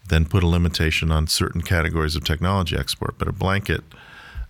then 0.08 0.24
put 0.24 0.42
a 0.42 0.48
limitation 0.48 1.10
on 1.10 1.26
certain 1.26 1.62
categories 1.62 2.16
of 2.16 2.24
technology 2.24 2.76
export. 2.76 3.18
But 3.18 3.28
a 3.28 3.32
blanket 3.32 3.82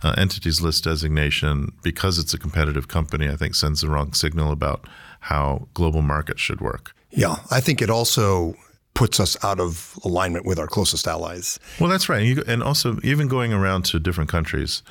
uh, 0.03 0.15
entities 0.17 0.61
list 0.61 0.85
designation, 0.85 1.73
because 1.83 2.19
it's 2.19 2.33
a 2.33 2.39
competitive 2.39 2.89
company, 2.89 3.29
I 3.29 3.37
think 3.37 3.55
sends 3.55 3.83
the 3.83 3.89
wrong 3.89 4.15
signal 4.15 4.51
about 4.51 4.87
how 5.21 5.69
global 5.75 6.03
markets 6.03 6.41
should 6.41 6.61
work. 6.61 6.95
Yeah, 7.11 7.37
I 7.51 7.61
think 7.61 7.83
it 7.83 7.91
also 7.91 8.55
puts 8.95 9.21
us 9.21 9.43
out 9.45 9.61
of 9.61 9.99
alignment 10.05 10.45
with 10.45 10.59
our 10.59 10.67
closest 10.67 11.07
allies. 11.07 11.59
Well, 11.79 11.89
that's 11.89 12.09
right. 12.09 12.39
And 12.47 12.63
also, 12.63 12.99
even 13.03 13.29
going 13.29 13.53
around 13.53 13.85
to 13.87 13.99
different 13.99 14.31
countries, 14.31 14.83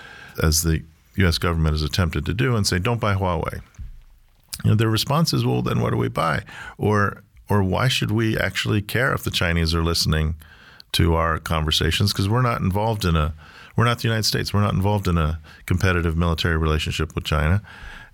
as 0.42 0.64
the 0.64 0.84
U.S. 1.16 1.38
government 1.38 1.74
has 1.74 1.84
attempted 1.84 2.26
to 2.26 2.34
do, 2.34 2.56
and 2.56 2.66
say, 2.66 2.80
don't 2.80 3.00
buy 3.00 3.16
Huawei. 3.16 3.62
You 4.64 4.72
know, 4.72 4.76
their 4.76 4.90
response 4.90 5.34
is, 5.34 5.46
well, 5.46 5.62
then 5.62 5.80
what 5.80 5.92
do 5.92 5.98
we 5.98 6.10
buy? 6.10 6.44
Or, 6.78 7.24
or 7.50 7.64
why 7.64 7.88
should 7.88 8.12
we 8.12 8.38
actually 8.38 8.82
care 8.82 9.14
if 9.14 9.24
the 9.24 9.32
Chinese 9.32 9.74
are 9.74 9.84
listening 9.84 10.36
to 10.94 11.16
our 11.16 11.40
conversations? 11.40 12.12
Because 12.12 12.28
we're 12.28 12.42
not 12.42 12.62
involved 12.62 13.06
in 13.06 13.16
a, 13.16 13.34
we're 13.76 13.86
not 13.86 14.00
the 14.00 14.08
United 14.08 14.26
States. 14.26 14.54
We're 14.54 14.62
not 14.62 14.74
involved 14.74 15.08
in 15.08 15.18
a 15.18 15.40
competitive 15.66 16.18
military 16.18 16.58
relationship 16.58 17.16
with 17.16 17.24
China, 17.24 17.62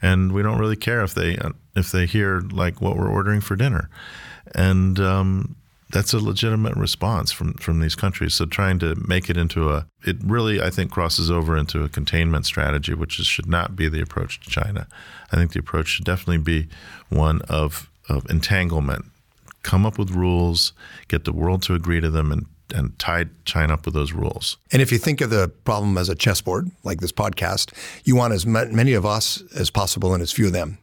and 0.01 0.31
we 0.31 0.43
don't 0.43 0.60
really 0.60 0.75
care 0.75 1.03
if 1.03 1.13
they 1.13 1.38
if 1.75 1.91
they 1.91 2.05
hear 2.05 2.41
like 2.51 2.82
what 2.82 2.98
we're 2.98 3.10
ordering 3.10 3.41
for 3.41 3.55
dinner. 3.55 3.89
And 4.53 5.00
um, 5.00 5.55
that's 5.92 6.14
a 6.14 6.20
legitimate 6.20 6.75
response 6.75 7.31
from 7.31 7.53
from 7.55 7.79
these 7.79 7.96
countries. 7.96 8.33
So 8.33 8.46
trying 8.46 8.79
to 8.79 8.96
make 9.07 9.29
it 9.29 9.38
into 9.38 9.72
a 9.72 9.88
it 10.03 10.18
really 10.24 10.61
I 10.61 10.70
think 10.70 10.92
crosses 10.92 11.29
over 11.31 11.57
into 11.57 11.83
a 11.83 11.90
containment 11.90 12.46
strategy, 12.46 12.94
which 12.94 13.20
is, 13.20 13.25
should 13.27 13.48
not 13.48 13.75
be 13.75 13.90
the 13.90 14.01
approach 14.01 14.40
to 14.42 14.50
China. 14.50 14.88
I 15.31 15.35
think 15.38 15.53
the 15.53 15.59
approach 15.59 15.88
should 15.88 16.05
definitely 16.05 16.40
be 16.40 16.68
one 17.09 17.42
of 17.50 17.90
of 18.09 18.29
entanglement. 18.29 19.05
Come 19.64 19.85
up 19.85 19.98
with 19.98 20.11
rules, 20.11 20.74
get 21.07 21.24
the 21.25 21.33
world 21.33 21.64
to 21.64 21.74
agree 21.74 22.01
to 22.01 22.09
them, 22.09 22.31
and 22.31 22.46
and 22.74 22.98
tie 22.98 23.25
China 23.46 23.75
up 23.75 23.85
with 23.85 23.94
those 23.94 24.11
rules. 24.11 24.57
And 24.72 24.81
if 24.81 24.92
you 24.92 24.98
think 24.98 25.22
of 25.22 25.29
the 25.29 25.50
problem 25.66 25.98
as 25.98 26.09
a 26.09 26.16
chessboard, 26.16 26.72
like 26.83 27.00
this 27.00 27.11
podcast, 27.11 27.72
you 28.03 28.16
want 28.16 28.33
as 28.33 28.46
many 28.46 28.94
of 28.94 29.05
us 29.05 29.44
as 29.55 29.70
possible 29.70 30.14
and 30.14 30.24
as 30.24 30.31
few 30.31 30.48
of 30.48 30.53
them. 30.53 30.79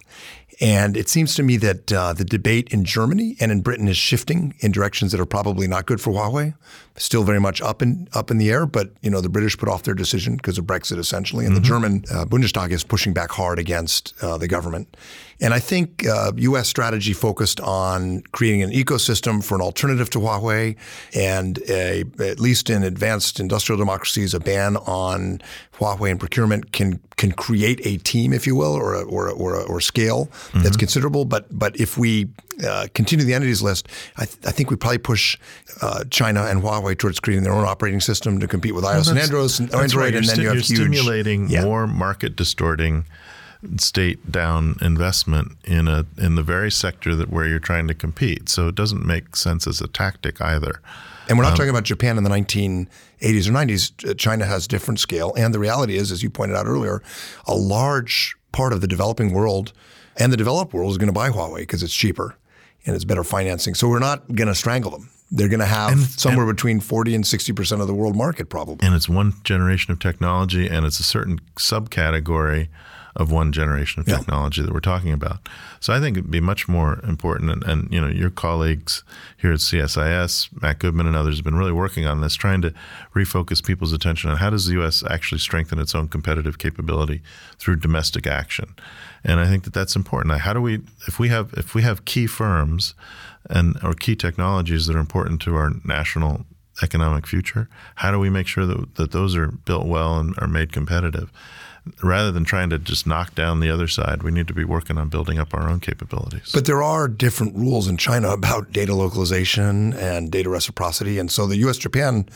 And 0.62 0.96
it 0.96 1.08
seems 1.08 1.34
to 1.34 1.42
me 1.42 1.56
that 1.56 1.92
uh, 1.92 2.12
the 2.12 2.24
debate 2.24 2.72
in 2.72 2.84
Germany 2.84 3.36
and 3.40 3.50
in 3.50 3.62
Britain 3.62 3.88
is 3.88 3.96
shifting 3.96 4.54
in 4.60 4.70
directions 4.70 5.10
that 5.10 5.20
are 5.20 5.26
probably 5.26 5.66
not 5.66 5.86
good 5.86 6.00
for 6.00 6.12
Huawei. 6.12 6.54
Still 6.96 7.24
very 7.24 7.40
much 7.40 7.60
up 7.60 7.82
in 7.82 8.06
up 8.14 8.30
in 8.30 8.38
the 8.38 8.48
air, 8.48 8.64
but 8.64 8.92
you 9.00 9.10
know 9.10 9.20
the 9.20 9.28
British 9.28 9.58
put 9.58 9.68
off 9.68 9.82
their 9.82 9.94
decision 9.94 10.36
because 10.36 10.58
of 10.58 10.64
Brexit 10.64 10.98
essentially, 10.98 11.46
and 11.46 11.54
mm-hmm. 11.54 11.62
the 11.62 11.68
German 11.68 12.04
uh, 12.12 12.24
Bundestag 12.26 12.70
is 12.70 12.84
pushing 12.84 13.12
back 13.12 13.32
hard 13.32 13.58
against 13.58 14.14
uh, 14.22 14.38
the 14.38 14.46
government. 14.46 14.96
And 15.40 15.54
I 15.54 15.58
think 15.58 16.02
U.S. 16.04 16.60
Uh, 16.60 16.62
strategy 16.62 17.12
focused 17.12 17.60
on 17.60 18.22
creating 18.32 18.62
an 18.62 18.70
ecosystem 18.70 19.42
for 19.44 19.54
an 19.54 19.60
alternative 19.60 20.10
to 20.10 20.18
Huawei, 20.18 20.76
and 21.14 21.58
a, 21.68 22.04
at 22.18 22.40
least 22.40 22.70
in 22.70 22.82
advanced 22.82 23.40
industrial 23.40 23.78
democracies, 23.78 24.34
a 24.34 24.40
ban 24.40 24.76
on 24.78 25.40
Huawei 25.78 26.10
and 26.10 26.20
procurement 26.20 26.72
can 26.72 27.00
can 27.16 27.32
create 27.32 27.80
a 27.84 27.98
team, 27.98 28.32
if 28.32 28.46
you 28.46 28.56
will, 28.56 28.72
or 28.72 28.94
a, 28.94 29.02
or 29.02 29.28
a, 29.28 29.32
or, 29.32 29.54
a, 29.54 29.62
or 29.62 29.80
scale 29.80 30.26
mm-hmm. 30.26 30.62
that's 30.62 30.76
considerable. 30.76 31.24
But 31.24 31.46
but 31.56 31.78
if 31.78 31.96
we 31.96 32.28
uh, 32.66 32.88
continue 32.94 33.24
the 33.24 33.34
entities 33.34 33.62
list, 33.62 33.88
I, 34.16 34.24
th- 34.26 34.38
I 34.46 34.50
think 34.50 34.70
we 34.70 34.76
probably 34.76 34.98
push 34.98 35.38
uh, 35.80 36.04
China 36.10 36.44
and 36.44 36.62
Huawei 36.62 36.96
towards 36.96 37.20
creating 37.20 37.44
their 37.44 37.52
own 37.52 37.64
operating 37.64 38.00
system 38.00 38.38
to 38.40 38.46
compete 38.46 38.74
with 38.74 38.84
iOS 38.84 39.06
well, 39.06 39.10
and 39.10 39.18
Android, 39.18 39.60
and, 39.60 39.74
Android 39.74 39.94
right. 39.96 40.14
and 40.14 40.26
then 40.26 40.34
sti- 40.34 40.42
you 40.42 40.48
have 40.48 40.56
you're 40.56 40.64
huge, 40.64 40.98
stimulating 40.98 41.48
yeah. 41.48 41.64
more 41.64 41.86
market 41.86 42.36
distorting 42.36 43.04
state 43.76 44.30
down 44.30 44.76
investment 44.80 45.52
in 45.64 45.88
a 45.88 46.06
in 46.18 46.34
the 46.34 46.42
very 46.42 46.70
sector 46.70 47.14
that 47.14 47.30
where 47.30 47.46
you're 47.46 47.58
trying 47.58 47.88
to 47.88 47.94
compete. 47.94 48.48
So 48.48 48.68
it 48.68 48.74
doesn't 48.74 49.04
make 49.06 49.36
sense 49.36 49.66
as 49.66 49.80
a 49.80 49.88
tactic 49.88 50.40
either. 50.40 50.80
And 51.28 51.38
we're 51.38 51.44
not 51.44 51.52
um, 51.52 51.56
talking 51.56 51.70
about 51.70 51.84
Japan 51.84 52.18
in 52.18 52.24
the 52.24 52.30
1980s 52.30 52.88
or 53.48 53.52
90s. 53.52 54.18
China 54.18 54.44
has 54.44 54.66
different 54.66 54.98
scale, 54.98 55.32
and 55.36 55.54
the 55.54 55.60
reality 55.60 55.96
is, 55.96 56.10
as 56.10 56.22
you 56.22 56.30
pointed 56.30 56.56
out 56.56 56.66
earlier, 56.66 57.02
a 57.46 57.54
large 57.54 58.36
part 58.50 58.72
of 58.72 58.80
the 58.80 58.88
developing 58.88 59.32
world 59.32 59.72
and 60.16 60.32
the 60.32 60.36
developed 60.36 60.74
world 60.74 60.90
is 60.90 60.98
going 60.98 61.08
to 61.08 61.12
buy 61.12 61.30
Huawei 61.30 61.58
because 61.58 61.82
it's 61.82 61.94
cheaper 61.94 62.36
and 62.84 62.94
it's 62.94 63.04
better 63.04 63.24
financing. 63.24 63.74
So 63.74 63.88
we're 63.88 63.98
not 63.98 64.26
going 64.34 64.48
to 64.48 64.54
strangle 64.54 64.90
them. 64.90 65.10
They're 65.30 65.48
going 65.48 65.60
to 65.60 65.66
have 65.66 65.92
and, 65.92 66.00
somewhere 66.02 66.46
and, 66.46 66.54
between 66.54 66.80
40 66.80 67.14
and 67.14 67.24
60% 67.24 67.80
of 67.80 67.86
the 67.86 67.94
world 67.94 68.14
market 68.14 68.50
probably. 68.50 68.86
And 68.86 68.94
it's 68.94 69.08
one 69.08 69.32
generation 69.44 69.92
of 69.92 69.98
technology 69.98 70.68
and 70.68 70.84
it's 70.84 71.00
a 71.00 71.04
certain 71.04 71.40
subcategory 71.56 72.68
of 73.14 73.30
one 73.30 73.52
generation 73.52 74.00
of 74.00 74.06
technology 74.06 74.60
yeah. 74.60 74.66
that 74.66 74.72
we're 74.72 74.80
talking 74.80 75.12
about. 75.12 75.48
So 75.80 75.92
I 75.92 76.00
think 76.00 76.16
it'd 76.16 76.30
be 76.30 76.40
much 76.40 76.68
more 76.68 77.00
important. 77.04 77.50
And, 77.50 77.64
and, 77.64 77.92
you 77.92 78.00
know, 78.00 78.08
your 78.08 78.30
colleagues 78.30 79.04
here 79.36 79.52
at 79.52 79.58
CSIS, 79.58 80.48
Matt 80.62 80.78
Goodman 80.78 81.06
and 81.06 81.16
others 81.16 81.36
have 81.36 81.44
been 81.44 81.56
really 81.56 81.72
working 81.72 82.06
on 82.06 82.20
this, 82.20 82.34
trying 82.34 82.62
to 82.62 82.72
refocus 83.14 83.64
people's 83.64 83.92
attention 83.92 84.30
on 84.30 84.38
how 84.38 84.50
does 84.50 84.66
the 84.66 84.72
U.S. 84.74 85.02
actually 85.10 85.38
strengthen 85.38 85.78
its 85.78 85.94
own 85.94 86.08
competitive 86.08 86.58
capability 86.58 87.22
through 87.58 87.76
domestic 87.76 88.26
action. 88.26 88.74
And 89.24 89.40
I 89.40 89.46
think 89.46 89.64
that 89.64 89.74
that's 89.74 89.94
important. 89.94 90.40
How 90.40 90.52
do 90.52 90.60
we, 90.60 90.80
if 91.06 91.18
we 91.18 91.28
have, 91.28 91.52
if 91.54 91.74
we 91.74 91.82
have 91.82 92.04
key 92.04 92.26
firms 92.26 92.94
and 93.50 93.76
or 93.82 93.92
key 93.92 94.16
technologies 94.16 94.86
that 94.86 94.96
are 94.96 95.00
important 95.00 95.42
to 95.42 95.56
our 95.56 95.72
national 95.84 96.46
economic 96.82 97.26
future, 97.26 97.68
how 97.96 98.10
do 98.10 98.18
we 98.18 98.30
make 98.30 98.46
sure 98.46 98.66
that, 98.66 98.94
that 98.94 99.12
those 99.12 99.36
are 99.36 99.48
built 99.48 99.86
well 99.86 100.18
and 100.18 100.34
are 100.38 100.48
made 100.48 100.72
competitive? 100.72 101.30
Rather 102.02 102.30
than 102.30 102.44
trying 102.44 102.70
to 102.70 102.78
just 102.78 103.06
knock 103.06 103.34
down 103.34 103.60
the 103.60 103.70
other 103.70 103.88
side, 103.88 104.22
we 104.22 104.30
need 104.30 104.48
to 104.48 104.54
be 104.54 104.64
working 104.64 104.98
on 104.98 105.08
building 105.08 105.38
up 105.38 105.52
our 105.54 105.68
own 105.68 105.80
capabilities. 105.80 106.50
But 106.52 106.66
there 106.66 106.82
are 106.82 107.08
different 107.08 107.56
rules 107.56 107.88
in 107.88 107.96
China 107.96 108.30
about 108.30 108.72
data 108.72 108.94
localization 108.94 109.92
and 109.94 110.30
data 110.30 110.48
reciprocity. 110.48 111.18
And 111.18 111.30
so 111.30 111.46
the 111.46 111.56
US 111.56 111.78
Japan 111.78 112.26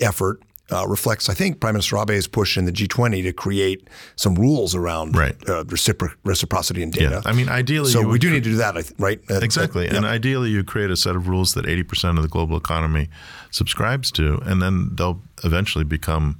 effort 0.00 0.42
uh, 0.70 0.86
reflects, 0.86 1.28
I 1.28 1.34
think, 1.34 1.60
Prime 1.60 1.74
Minister 1.74 1.96
Abe's 1.96 2.26
push 2.26 2.58
in 2.58 2.66
the 2.66 2.72
G20 2.72 3.22
to 3.22 3.32
create 3.32 3.88
some 4.16 4.34
rules 4.34 4.74
around 4.74 5.16
right. 5.16 5.34
uh, 5.48 5.64
recipro- 5.64 6.14
reciprocity 6.24 6.82
in 6.82 6.90
data. 6.90 7.22
Yeah. 7.24 7.30
I 7.30 7.32
mean, 7.32 7.48
ideally, 7.48 7.90
so 7.90 8.06
we 8.06 8.18
do 8.18 8.30
need 8.30 8.44
to 8.44 8.50
do 8.50 8.56
that, 8.56 8.92
right? 8.98 9.18
Uh, 9.30 9.36
exactly, 9.36 9.88
and 9.88 10.04
ideally, 10.04 10.50
you 10.50 10.62
create 10.62 10.90
a 10.90 10.96
set 10.96 11.16
of 11.16 11.26
rules 11.26 11.54
that 11.54 11.64
80% 11.64 12.18
of 12.18 12.22
the 12.22 12.28
global 12.28 12.56
economy 12.56 13.08
subscribes 13.50 14.10
to, 14.12 14.42
and 14.44 14.60
then 14.60 14.90
they'll 14.94 15.22
eventually 15.42 15.84
become 15.84 16.38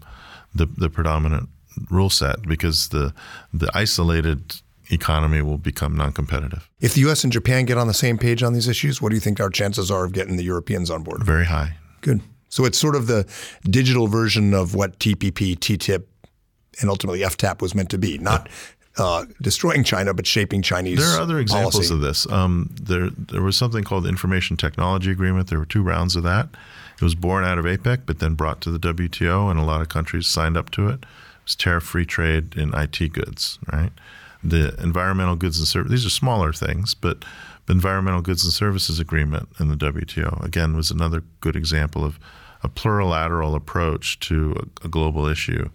the 0.55 0.67
the 0.67 0.91
predominant 0.91 1.49
rule 1.91 2.11
set 2.11 2.43
because 2.43 2.89
the 2.89 3.13
the 3.53 3.71
isolated 3.75 4.57
economy 4.91 5.43
will 5.43 5.59
become 5.59 5.97
non-competitive. 5.97 6.69
If 6.81 6.95
the 6.95 7.01
U.S. 7.03 7.25
and 7.25 7.33
Japan 7.33 7.67
get 7.67 7.77
on 7.77 7.87
the 7.87 7.95
same 7.95 8.17
page 8.19 8.43
on 8.43 8.55
these 8.55 8.69
issues, 8.69 9.03
what 9.03 9.11
do 9.11 9.17
you 9.17 9.21
think 9.21 9.41
our 9.41 9.51
chances 9.51 9.91
are 9.91 10.05
of 10.05 10.13
getting 10.13 10.37
the 10.37 10.45
Europeans 10.45 10.91
on 10.91 11.03
board? 11.03 11.23
Very 11.23 11.45
high. 11.45 11.77
Good. 12.01 12.23
So 12.49 12.65
it's 12.65 12.79
sort 12.79 12.97
of 12.97 13.07
the 13.07 13.27
digital 13.65 14.09
version 14.09 14.55
of 14.55 14.75
what 14.75 14.99
TPP, 14.99 15.59
TTIP, 15.59 16.05
and 16.81 16.89
ultimately 16.89 17.21
FTAP 17.21 17.61
was 17.61 17.75
meant 17.75 17.91
to 17.91 17.99
be. 17.99 18.19
Not 18.19 18.49
uh, 18.97 19.27
destroying 19.43 19.85
China, 19.85 20.15
but 20.15 20.27
shaping 20.27 20.63
Chinese. 20.63 20.99
There 20.99 21.17
are 21.17 21.21
other 21.21 21.39
examples 21.39 21.75
policy. 21.75 21.95
of 21.95 22.01
this. 22.01 22.31
Um, 22.31 22.75
there, 22.81 23.11
there 23.11 23.43
was 23.43 23.57
something 23.57 23.85
called 23.85 24.05
the 24.05 24.09
Information 24.09 24.57
Technology 24.57 25.11
Agreement. 25.11 25.49
There 25.49 25.59
were 25.59 25.67
two 25.67 25.83
rounds 25.83 26.17
of 26.17 26.23
that. 26.25 26.49
It 27.01 27.03
was 27.03 27.15
born 27.15 27.45
out 27.45 27.59
of 27.59 27.65
APEC, 27.65 28.03
but 28.07 28.19
then 28.19 28.35
brought 28.35 28.61
to 28.63 28.71
the 28.71 28.79
WTO, 28.79 29.51
and 29.51 29.61
a 29.61 29.63
lot 29.63 29.81
of 29.81 29.89
countries 29.89 30.27
signed 30.27 30.57
up 30.57 30.71
to 30.71 30.89
it. 30.89 31.05
It 31.49 31.59
tariff-free 31.59 32.07
trade 32.07 32.57
in 32.57 32.75
IT 32.75 33.13
goods, 33.13 33.59
right? 33.73 33.93
The 34.43 34.75
environmental 34.83 35.37
goods 35.37 35.59
and 35.59 35.67
services. 35.67 35.91
These 35.91 36.07
are 36.07 36.15
smaller 36.15 36.53
things, 36.53 36.95
but 36.95 37.25
the 37.67 37.73
environmental 37.73 38.23
goods 38.23 38.45
and 38.45 38.53
services 38.53 38.99
agreement 38.99 39.49
in 39.59 39.69
the 39.69 39.77
WTO 39.77 40.45
again 40.45 40.77
was 40.77 40.91
another 40.91 41.23
good 41.41 41.57
example 41.57 42.05
of 42.05 42.19
a 42.63 42.69
plurilateral 42.69 43.55
approach 43.55 44.19
to 44.21 44.55
a, 44.83 44.87
a 44.87 44.89
global 44.89 45.27
issue, 45.27 45.69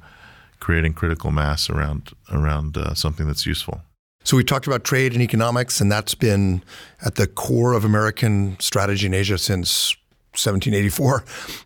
creating 0.60 0.94
critical 0.94 1.32
mass 1.32 1.70
around 1.70 2.12
around 2.32 2.78
uh, 2.78 2.94
something 2.94 3.28
that's 3.28 3.46
useful. 3.46 3.82
So 4.24 4.38
we 4.38 4.44
talked 4.44 4.68
about 4.68 4.84
trade 4.84 5.14
and 5.14 5.22
economics, 5.22 5.82
and 5.82 5.92
that's 5.92 6.16
been 6.16 6.64
at 7.06 7.16
the 7.16 7.28
core 7.28 7.74
of 7.74 7.84
American 7.84 8.58
strategy 8.60 9.06
in 9.06 9.14
Asia 9.14 9.38
since 9.38 9.96
1784. 10.32 11.24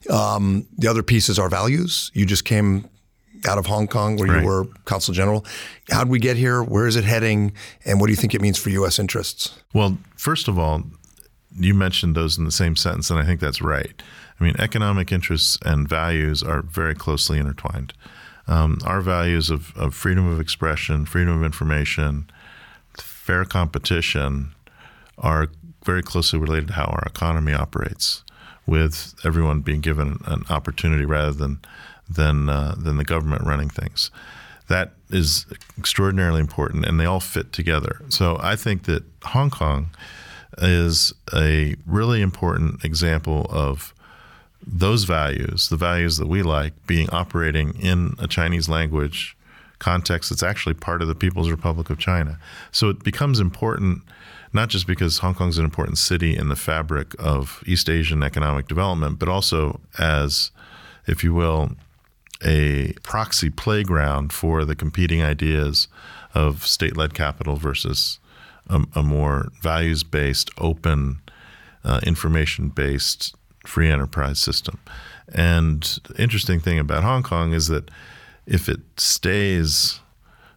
Um, 0.09 0.67
the 0.77 0.87
other 0.87 1.03
piece 1.03 1.29
is 1.29 1.37
our 1.39 1.49
values. 1.49 2.11
You 2.13 2.25
just 2.25 2.45
came 2.45 2.89
out 3.47 3.57
of 3.57 3.65
Hong 3.65 3.87
Kong 3.87 4.17
where 4.17 4.27
Right. 4.29 4.41
you 4.41 4.47
were 4.47 4.65
consul 4.85 5.13
general. 5.13 5.45
How 5.89 6.03
did 6.03 6.09
we 6.09 6.19
get 6.19 6.37
here? 6.37 6.63
Where 6.63 6.87
is 6.87 6.95
it 6.95 7.03
heading? 7.03 7.53
And 7.85 7.99
what 7.99 8.07
do 8.07 8.11
you 8.11 8.17
think 8.17 8.33
it 8.33 8.41
means 8.41 8.57
for 8.57 8.69
U.S. 8.71 8.99
interests? 8.99 9.59
Well, 9.73 9.97
first 10.15 10.47
of 10.47 10.57
all, 10.57 10.83
you 11.59 11.73
mentioned 11.73 12.15
those 12.15 12.37
in 12.37 12.45
the 12.45 12.51
same 12.51 12.75
sentence, 12.75 13.09
and 13.09 13.19
I 13.19 13.25
think 13.25 13.39
that's 13.39 13.61
right. 13.61 14.01
I 14.39 14.43
mean, 14.43 14.55
economic 14.59 15.11
interests 15.11 15.57
and 15.65 15.87
values 15.89 16.43
are 16.43 16.61
very 16.61 16.93
closely 16.93 17.39
intertwined. 17.39 17.93
Um, 18.47 18.77
our 18.85 19.01
values 19.01 19.49
of, 19.49 19.75
of 19.75 19.93
freedom 19.95 20.27
of 20.27 20.39
expression, 20.39 21.05
freedom 21.05 21.35
of 21.37 21.43
information, 21.43 22.29
fair 22.97 23.43
competition 23.43 24.53
are 25.17 25.47
very 25.83 26.03
closely 26.03 26.37
related 26.39 26.67
to 26.67 26.73
how 26.73 26.85
our 26.85 27.03
economy 27.07 27.53
operates, 27.53 28.23
with 28.65 29.15
everyone 29.25 29.61
being 29.61 29.79
given 29.81 30.19
an 30.25 30.43
opportunity 30.49 31.05
rather 31.05 31.31
than 31.31 31.59
than 32.09 32.49
uh, 32.49 32.75
than 32.77 32.97
the 32.97 33.03
government 33.03 33.43
running 33.45 33.69
things. 33.69 34.11
That 34.67 34.93
is 35.09 35.45
extraordinarily 35.77 36.41
important, 36.41 36.85
and 36.85 36.99
they 36.99 37.05
all 37.05 37.21
fit 37.21 37.53
together. 37.53 38.01
So 38.09 38.37
I 38.41 38.55
think 38.55 38.83
that 38.83 39.03
Hong 39.23 39.49
Kong 39.49 39.89
is 40.57 41.13
a 41.33 41.75
really 41.85 42.21
important 42.21 42.83
example 42.83 43.47
of 43.49 43.93
those 44.65 45.05
values, 45.05 45.69
the 45.69 45.77
values 45.77 46.17
that 46.17 46.27
we 46.27 46.43
like, 46.43 46.73
being 46.85 47.09
operating 47.11 47.79
in 47.79 48.15
a 48.19 48.27
Chinese 48.27 48.67
language 48.67 49.37
context 49.79 50.29
that's 50.29 50.43
actually 50.43 50.73
part 50.73 51.01
of 51.01 51.07
the 51.07 51.15
People's 51.15 51.49
Republic 51.49 51.89
of 51.89 51.97
China. 51.97 52.39
So 52.71 52.89
it 52.89 53.03
becomes 53.03 53.39
important 53.39 54.01
not 54.53 54.69
just 54.69 54.87
because 54.87 55.19
Hong 55.19 55.35
Kong's 55.35 55.57
an 55.57 55.65
important 55.65 55.97
city 55.97 56.35
in 56.35 56.49
the 56.49 56.55
fabric 56.55 57.13
of 57.19 57.63
East 57.65 57.89
Asian 57.89 58.23
economic 58.23 58.67
development, 58.67 59.19
but 59.19 59.29
also 59.29 59.79
as, 59.99 60.51
if 61.05 61.23
you 61.23 61.33
will, 61.33 61.71
a 62.43 62.93
proxy 63.03 63.49
playground 63.49 64.31
for 64.31 64.65
the 64.65 64.75
competing 64.75 65.23
ideas 65.23 65.87
of 66.33 66.65
state-led 66.65 67.13
capital 67.13 67.55
versus 67.55 68.19
a, 68.69 68.83
a 68.95 69.03
more 69.03 69.49
values-based, 69.61 70.51
open, 70.57 71.21
uh, 71.83 71.99
information-based 72.03 73.35
free 73.65 73.89
enterprise 73.89 74.39
system. 74.39 74.79
And 75.33 75.81
the 76.07 76.21
interesting 76.21 76.59
thing 76.59 76.79
about 76.79 77.03
Hong 77.03 77.23
Kong 77.23 77.53
is 77.53 77.67
that 77.67 77.89
if 78.45 78.69
it 78.69 78.79
stays 78.97 79.99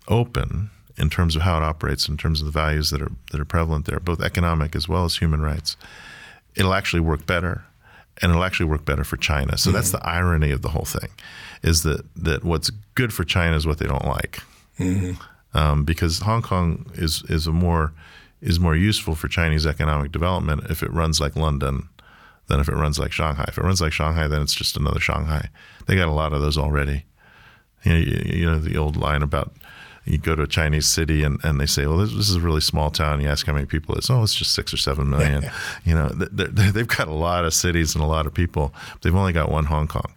open 0.07 0.71
in 0.97 1.11
terms 1.11 1.35
of 1.35 1.43
how 1.43 1.57
it 1.57 1.63
operates, 1.63 2.09
in 2.09 2.17
terms 2.17 2.41
of 2.41 2.47
the 2.47 2.53
values 2.53 2.91
that 2.91 3.03
are 3.03 3.13
that 3.33 3.41
are 3.41 3.45
prevalent 3.45 3.87
there, 3.87 3.99
both 3.99 4.21
economic 4.23 4.77
as 4.77 4.89
well 4.89 5.05
as 5.05 5.17
human 5.17 5.41
rights, 5.41 5.77
it'll 6.55 6.75
actually 6.75 7.01
work 7.01 7.27
better, 7.27 7.65
and 8.21 8.31
it'll 8.31 8.45
actually 8.45 8.67
work 8.67 8.85
better 8.85 9.05
for 9.05 9.17
China. 9.17 9.57
So 9.57 9.71
that's 9.73 9.91
the 9.91 10.07
irony 10.07 10.51
of 10.51 10.63
the 10.63 10.69
whole 10.69 10.85
thing, 10.85 11.11
is 11.63 11.83
that 11.83 12.05
that 12.17 12.45
what's 12.45 12.71
good 12.95 13.13
for 13.13 13.25
China 13.25 13.57
is 13.57 13.67
what 13.67 13.79
they 13.79 13.87
don't 13.87 14.05
like, 14.05 14.41
um, 15.55 15.85
because 15.85 16.21
Hong 16.21 16.43
Kong 16.43 16.91
is 16.95 17.23
is 17.29 17.47
a 17.47 17.53
more 17.53 17.93
is 18.41 18.59
more 18.59 18.77
useful 18.77 19.15
for 19.15 19.29
Chinese 19.29 19.67
economic 19.67 20.13
development 20.13 20.65
if 20.71 20.83
it 20.83 20.93
runs 20.93 21.21
like 21.21 21.37
London 21.37 21.89
than 22.47 22.61
if 22.61 22.69
it 22.69 22.75
runs 22.75 22.99
like 22.99 23.13
Shanghai. 23.13 23.45
If 23.49 23.59
it 23.59 23.65
runs 23.65 23.81
like 23.81 23.93
Shanghai, 23.93 24.27
then 24.29 24.43
it's 24.43 24.55
just 24.55 24.77
another 24.77 25.01
Shanghai. 25.01 25.49
They 25.87 25.97
got 25.97 26.09
a 26.09 26.13
lot 26.13 26.33
of 26.33 26.41
those 26.41 26.59
already. 26.59 27.05
You 27.85 27.93
know, 27.93 27.99
you, 27.99 28.39
you 28.39 28.47
know 28.47 28.59
the 28.59 28.77
old 28.77 28.97
line 28.97 29.23
about 29.23 29.53
you 30.05 30.19
go 30.19 30.35
to 30.35 30.43
a 30.43 30.47
Chinese 30.47 30.89
city 30.89 31.23
and, 31.23 31.39
and 31.45 31.61
they 31.61 31.67
say, 31.67 31.87
well, 31.87 31.99
this, 31.99 32.13
this 32.13 32.29
is 32.29 32.37
a 32.37 32.41
really 32.41 32.61
small 32.61 32.91
town. 32.91 33.21
You 33.21 33.29
ask 33.29 33.47
how 33.47 33.53
many 33.53 33.67
people 33.67 33.95
it 33.95 34.05
is. 34.05 34.11
Oh, 34.11 34.23
it's 34.23 34.35
just 34.35 34.55
six 34.55 34.73
or 34.73 34.77
seven 34.77 35.11
million. 35.11 35.45
you 35.85 35.95
know, 35.95 36.09
they 36.09 36.71
they've 36.71 36.89
got 36.89 37.09
a 37.09 37.15
lot 37.15 37.45
of 37.45 37.55
cities 37.55 37.95
and 37.95 38.03
a 38.03 38.07
lot 38.07 38.27
of 38.27 38.35
people. 38.35 38.75
They've 39.03 39.15
only 39.15 39.33
got 39.33 39.51
one 39.51 39.67
Hong 39.67 39.89
Kong, 39.89 40.13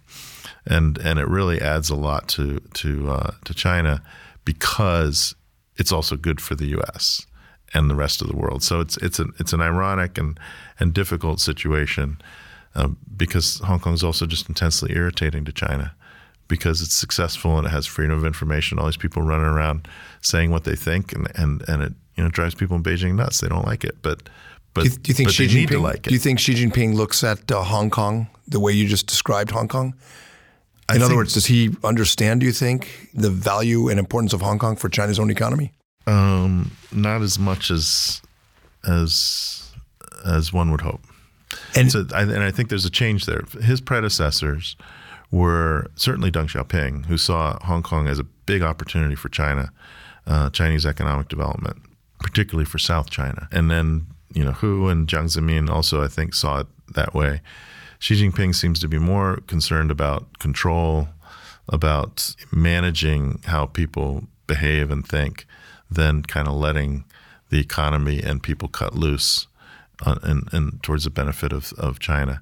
and 0.66 0.98
and 0.98 1.20
it 1.20 1.28
really 1.28 1.62
adds 1.62 1.90
a 1.90 1.96
lot 1.96 2.28
to 2.30 2.60
to 2.76 3.12
uh, 3.12 3.32
to 3.44 3.54
China 3.54 4.02
because 4.46 5.36
it's 5.78 5.92
also 5.92 6.16
good 6.16 6.40
for 6.40 6.56
the 6.56 6.68
U.S. 6.68 7.26
and 7.74 7.90
the 7.90 7.96
rest 7.96 8.22
of 8.22 8.28
the 8.28 8.36
world. 8.36 8.64
So 8.64 8.80
it's 8.80 8.98
it's 8.98 9.20
an 9.20 9.34
it's 9.40 9.54
an 9.54 9.62
ironic 9.62 10.18
and 10.18 10.40
and 10.80 10.94
difficult 10.94 11.40
situation 11.40 12.22
uh, 12.76 12.90
because 13.16 13.60
Hong 13.60 13.80
Kong 13.80 13.94
is 13.94 14.04
also 14.04 14.26
just 14.26 14.48
intensely 14.48 14.94
irritating 14.96 15.46
to 15.46 15.52
China 15.52 15.94
because 16.56 16.82
it's 16.84 16.94
successful 16.94 17.58
and 17.58 17.66
it 17.68 17.72
has 17.72 17.86
freedom 17.88 18.16
of 18.18 18.26
information. 18.26 18.78
All 18.78 18.86
these 18.86 18.98
people 19.06 19.24
running 19.24 19.48
around 19.48 19.88
saying 20.22 20.52
what 20.52 20.64
they 20.64 20.76
think, 20.76 21.12
and 21.14 21.28
and, 21.36 21.64
and 21.68 21.82
it 21.82 21.94
you 22.16 22.24
know 22.24 22.30
drives 22.30 22.54
people 22.56 22.76
in 22.78 22.84
Beijing 22.84 23.16
nuts. 23.16 23.40
They 23.42 23.48
don't 23.50 23.66
like 23.66 23.84
it, 23.84 23.96
but 24.02 24.30
but 24.76 24.84
Do 24.84 24.90
you, 24.90 24.96
do 24.98 25.10
you 25.10 25.14
think 25.16 25.30
Xi 25.32 25.48
Jinping? 25.48 25.82
like. 25.82 26.04
Do 26.04 26.14
you 26.14 26.20
think 26.20 26.40
Xi 26.40 26.54
Jinping 26.54 26.94
looks 26.96 27.24
at 27.24 27.52
uh, 27.52 27.64
Hong 27.64 27.90
Kong 27.90 28.28
the 28.48 28.60
way 28.60 28.72
you 28.72 28.88
just 28.88 29.08
described 29.08 29.52
Hong 29.52 29.68
Kong? 29.68 29.94
In 30.90 30.98
other 30.98 31.08
think- 31.08 31.18
words, 31.18 31.34
does 31.34 31.46
he 31.48 31.72
understand? 31.84 32.42
Do 32.42 32.46
you 32.46 32.52
think 32.54 33.10
the 33.14 33.30
value 33.32 33.90
and 33.90 34.00
importance 34.00 34.34
of 34.34 34.42
Hong 34.42 34.60
Kong 34.60 34.76
for 34.76 34.90
China's 34.90 35.18
own 35.20 35.32
economy? 35.32 35.72
Um, 36.06 36.72
not 36.92 37.22
as 37.22 37.40
much 37.40 37.72
as 37.72 38.22
as 38.88 39.72
as 40.26 40.54
one 40.54 40.72
would 40.72 40.82
hope. 40.82 41.02
And 41.76 41.92
So, 41.92 42.06
I, 42.14 42.22
and 42.24 42.44
I 42.44 42.52
think 42.52 42.70
there's 42.70 42.86
a 42.86 42.90
change 42.90 43.26
there. 43.26 43.44
His 43.62 43.80
predecessors 43.82 44.76
were 45.34 45.88
certainly 45.96 46.30
Deng 46.30 46.46
Xiaoping, 46.46 47.08
who 47.08 47.18
saw 47.18 47.58
Hong 47.66 47.82
Kong 47.82 48.08
as 48.08 48.20
a 48.20 48.24
big 48.24 48.62
opportunity 48.62 49.16
for 49.16 49.30
China, 49.30 49.72
uh, 50.28 50.52
Chinese 50.52 50.86
economic 50.86 51.28
development, 51.28 51.78
particularly 52.20 52.66
for 52.66 52.78
South 52.78 53.10
China. 53.10 53.48
And 53.52 53.72
then, 53.72 54.06
you 54.32 54.46
know, 54.46 54.52
Hu 54.52 54.88
and 54.90 55.08
Jiang 55.08 55.26
Zemin 55.26 55.72
also, 55.72 56.04
I 56.04 56.08
think, 56.08 56.36
saw 56.36 56.60
it 56.60 56.68
that 56.94 57.16
way. 57.16 57.42
Xi 57.98 58.14
Jinping 58.14 58.54
seems 58.54 58.80
to 58.82 58.88
be 58.88 59.00
more 59.00 59.38
concerned 59.48 59.90
about 59.90 60.38
control, 60.38 61.08
about 61.68 62.36
managing 62.52 63.42
how 63.46 63.66
people 63.66 64.26
behave 64.46 64.92
and 64.92 65.08
think, 65.08 65.48
than 65.90 66.22
kind 66.22 66.48
of 66.48 66.54
letting 66.54 67.06
the 67.50 67.60
economy 67.60 68.22
and 68.22 68.44
people 68.44 68.68
cut 68.68 68.94
loose 68.94 69.48
uh, 70.06 70.20
and, 70.22 70.48
and 70.54 70.84
towards 70.84 71.06
the 71.06 71.10
benefit 71.10 71.52
of, 71.52 71.74
of 71.74 71.98
China. 71.98 72.40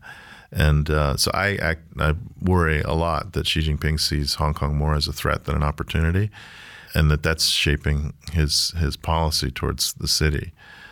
And 0.51 0.89
uh, 0.89 1.15
so 1.15 1.31
I, 1.33 1.47
I, 1.61 1.75
I 1.99 2.15
worry 2.41 2.81
a 2.81 2.93
lot 2.93 3.33
that 3.33 3.47
Xi 3.47 3.61
Jinping 3.61 3.99
sees 3.99 4.35
Hong 4.35 4.53
Kong 4.53 4.75
more 4.75 4.95
as 4.95 5.07
a 5.07 5.13
threat 5.13 5.45
than 5.45 5.55
an 5.55 5.63
opportunity, 5.63 6.29
and 6.93 7.09
that 7.09 7.23
that's 7.23 7.45
shaping 7.45 8.13
his 8.33 8.71
his 8.77 8.97
policy 8.97 9.49
towards 9.49 9.93
the 9.93 10.09
city. 10.09 10.51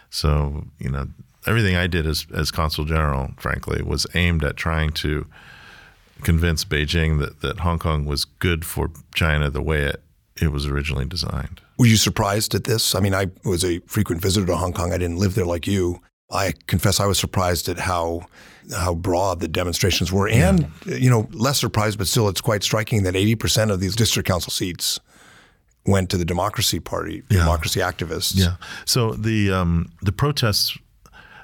So 0.09 0.65
you 0.79 0.89
know, 0.89 1.07
everything 1.45 1.75
I 1.75 1.87
did 1.87 2.07
as 2.07 2.25
as 2.33 2.51
consul 2.51 2.85
general, 2.85 3.31
frankly, 3.37 3.81
was 3.81 4.07
aimed 4.13 4.45
at 4.45 4.55
trying 4.55 4.91
to 4.91 5.25
convince 6.23 6.63
Beijing 6.63 7.19
that, 7.19 7.41
that 7.41 7.59
Hong 7.59 7.79
Kong 7.79 8.05
was 8.05 8.25
good 8.25 8.65
for 8.65 8.91
China 9.13 9.49
the 9.49 9.61
way 9.61 9.83
it, 9.83 10.01
it 10.41 10.51
was 10.51 10.65
originally 10.67 11.05
designed. 11.05 11.61
were 11.77 11.85
you 11.85 11.95
surprised 11.97 12.55
at 12.55 12.65
this? 12.65 12.95
I 12.95 12.99
mean, 12.99 13.13
I 13.13 13.27
was 13.43 13.63
a 13.63 13.79
frequent 13.87 14.21
visitor 14.21 14.45
to 14.47 14.55
Hong 14.57 14.73
Kong. 14.73 14.93
I 14.93 14.97
didn't 14.97 15.17
live 15.17 15.35
there 15.35 15.45
like 15.45 15.67
you. 15.67 16.01
I 16.31 16.53
confess 16.67 16.99
I 16.99 17.05
was 17.05 17.17
surprised 17.17 17.69
at 17.69 17.79
how 17.79 18.27
how 18.71 18.93
broad 18.93 19.39
the 19.39 19.47
demonstrations 19.47 20.11
were, 20.11 20.29
and 20.29 20.71
you 20.85 21.09
know, 21.09 21.27
less 21.31 21.59
surprised, 21.59 21.97
but 21.97 22.07
still, 22.07 22.29
it's 22.29 22.41
quite 22.41 22.63
striking 22.63 23.03
that 23.03 23.15
eighty 23.15 23.35
percent 23.35 23.71
of 23.71 23.79
these 23.79 23.95
district 23.95 24.27
council 24.27 24.51
seats 24.51 24.99
went 25.85 26.09
to 26.11 26.17
the 26.17 26.25
Democracy 26.25 26.79
Party, 26.79 27.23
democracy 27.29 27.79
activists. 27.79 28.33
Yeah. 28.35 28.55
So 28.85 29.13
the 29.13 29.51
um, 29.51 29.91
the 30.01 30.11
protests, 30.11 30.77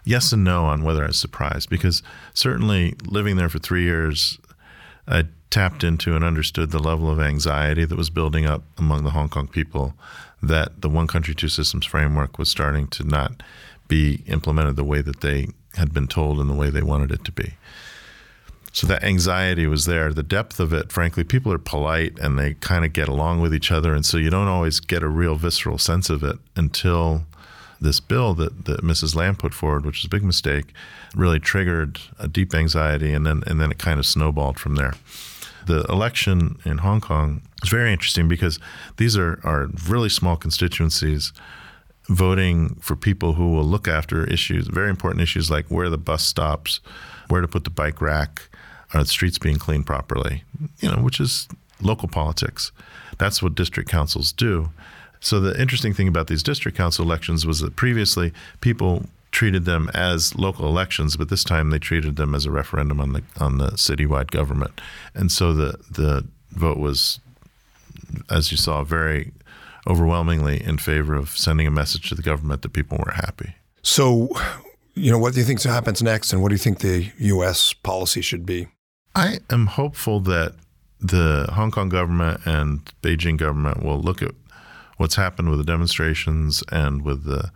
yes 0.03 0.31
and 0.31 0.43
no 0.43 0.65
on 0.65 0.83
whether 0.83 1.03
I 1.03 1.07
was 1.07 1.17
surprised 1.17 1.69
because 1.69 2.03
certainly 2.33 2.93
living 3.07 3.37
there 3.37 3.49
for 3.49 3.59
three 3.59 3.83
years, 3.83 4.39
I 5.07 5.25
tapped 5.49 5.83
into 5.83 6.15
and 6.15 6.23
understood 6.23 6.71
the 6.71 6.79
level 6.79 7.09
of 7.09 7.19
anxiety 7.19 7.85
that 7.85 7.97
was 7.97 8.09
building 8.09 8.45
up 8.45 8.63
among 8.77 9.03
the 9.03 9.11
Hong 9.11 9.29
Kong 9.29 9.47
people 9.47 9.95
that 10.43 10.81
the 10.81 10.89
one 10.89 11.07
country, 11.07 11.33
two 11.33 11.49
systems 11.49 11.85
framework 11.85 12.37
was 12.37 12.49
starting 12.49 12.87
to 12.87 13.03
not 13.03 13.41
be 13.87 14.23
implemented 14.27 14.75
the 14.75 14.83
way 14.83 15.01
that 15.01 15.21
they 15.21 15.47
had 15.75 15.93
been 15.93 16.07
told 16.07 16.39
and 16.39 16.49
the 16.49 16.55
way 16.55 16.69
they 16.69 16.81
wanted 16.81 17.11
it 17.11 17.23
to 17.25 17.31
be. 17.31 17.53
So 18.71 18.87
that 18.87 19.03
anxiety 19.03 19.67
was 19.67 19.85
there. 19.85 20.13
The 20.13 20.21
depth 20.21 20.59
of 20.59 20.73
it, 20.73 20.91
frankly, 20.91 21.23
people 21.23 21.53
are 21.53 21.57
polite 21.57 22.19
and 22.19 22.37
they 22.37 22.55
kind 22.55 22.83
of 22.83 22.91
get 22.91 23.07
along 23.07 23.39
with 23.39 23.53
each 23.53 23.71
other. 23.71 23.93
And 23.93 24.05
so 24.05 24.17
you 24.17 24.29
don't 24.29 24.49
always 24.49 24.81
get 24.81 25.01
a 25.01 25.07
real 25.07 25.35
visceral 25.35 25.77
sense 25.77 26.09
of 26.09 26.23
it 26.23 26.37
until 26.57 27.23
this 27.79 28.01
bill 28.01 28.33
that, 28.33 28.65
that 28.65 28.81
Mrs. 28.81 29.15
Lam 29.15 29.35
put 29.35 29.53
forward, 29.53 29.85
which 29.85 29.99
is 29.99 30.05
a 30.05 30.09
big 30.09 30.23
mistake, 30.23 30.73
really 31.15 31.39
triggered 31.39 31.99
a 32.19 32.27
deep 32.27 32.53
anxiety 32.53 33.13
and 33.13 33.25
then 33.25 33.43
and 33.47 33.61
then 33.61 33.71
it 33.71 33.77
kind 33.77 33.99
of 33.99 34.05
snowballed 34.05 34.59
from 34.59 34.75
there. 34.75 34.93
The 35.67 35.83
election 35.85 36.59
in 36.65 36.79
Hong 36.79 37.01
Kong 37.01 37.41
is 37.63 37.69
very 37.69 37.91
interesting 37.91 38.27
because 38.27 38.59
these 38.97 39.17
are, 39.17 39.39
are 39.43 39.69
really 39.87 40.09
small 40.09 40.35
constituencies 40.35 41.31
voting 42.07 42.75
for 42.75 42.95
people 42.95 43.33
who 43.33 43.53
will 43.53 43.63
look 43.63 43.87
after 43.87 44.25
issues, 44.25 44.67
very 44.67 44.89
important 44.89 45.21
issues 45.21 45.49
like 45.49 45.65
where 45.67 45.89
the 45.89 45.97
bus 45.97 46.23
stops, 46.23 46.79
where 47.29 47.41
to 47.41 47.47
put 47.47 47.63
the 47.63 47.69
bike 47.69 48.01
rack, 48.01 48.43
are 48.93 49.03
the 49.03 49.09
streets 49.09 49.37
being 49.37 49.57
cleaned 49.57 49.85
properly, 49.85 50.43
you 50.79 50.89
know, 50.89 51.01
which 51.01 51.19
is 51.19 51.47
local 51.81 52.07
politics. 52.07 52.71
That's 53.17 53.41
what 53.41 53.55
district 53.55 53.89
councils 53.89 54.31
do. 54.31 54.69
So 55.19 55.39
the 55.39 55.59
interesting 55.59 55.93
thing 55.93 56.07
about 56.07 56.27
these 56.27 56.43
district 56.43 56.77
council 56.77 57.03
elections 57.03 57.45
was 57.45 57.59
that 57.59 57.75
previously 57.75 58.31
people 58.61 59.05
treated 59.31 59.65
them 59.65 59.89
as 59.93 60.35
local 60.35 60.67
elections, 60.67 61.17
but 61.17 61.29
this 61.29 61.43
time 61.43 61.69
they 61.69 61.79
treated 61.79 62.15
them 62.15 62.35
as 62.35 62.45
a 62.45 62.51
referendum 62.51 63.01
on 63.01 63.13
the 63.13 63.23
on 63.39 63.57
the 63.57 63.71
citywide 63.71 64.31
government. 64.31 64.79
And 65.13 65.31
so 65.31 65.51
the 65.51 65.79
the 65.89 66.25
vote 66.51 66.77
was, 66.77 67.19
as 68.29 68.51
you 68.51 68.57
saw, 68.57 68.83
very 68.83 69.31
overwhelmingly 69.87 70.63
in 70.63 70.77
favor 70.77 71.15
of 71.15 71.29
sending 71.29 71.67
a 71.67 71.71
message 71.71 72.09
to 72.09 72.15
the 72.15 72.21
government 72.21 72.61
that 72.63 72.73
people 72.73 72.97
were 72.97 73.13
happy. 73.13 73.55
So, 73.81 74.29
you 74.95 75.11
know, 75.11 75.19
what 75.19 75.33
do 75.33 75.39
you 75.39 75.45
think 75.45 75.61
happens 75.63 76.01
next, 76.01 76.33
and 76.33 76.41
what 76.41 76.49
do 76.49 76.55
you 76.55 76.59
think 76.59 76.79
the 76.79 77.11
U.S. 77.17 77.73
policy 77.73 78.21
should 78.21 78.45
be? 78.45 78.67
I 79.13 79.39
am 79.49 79.67
hopeful 79.67 80.19
that 80.21 80.55
the 80.99 81.47
Hong 81.53 81.71
Kong 81.71 81.89
government 81.89 82.41
and 82.45 82.91
Beijing 83.01 83.37
government 83.37 83.83
will 83.83 83.99
look 83.99 84.21
at 84.21 84.31
what's 84.97 85.15
happened 85.15 85.49
with 85.49 85.59
the 85.59 85.65
demonstrations 85.65 86.63
and 86.71 87.03
with 87.03 87.25
the 87.25 87.51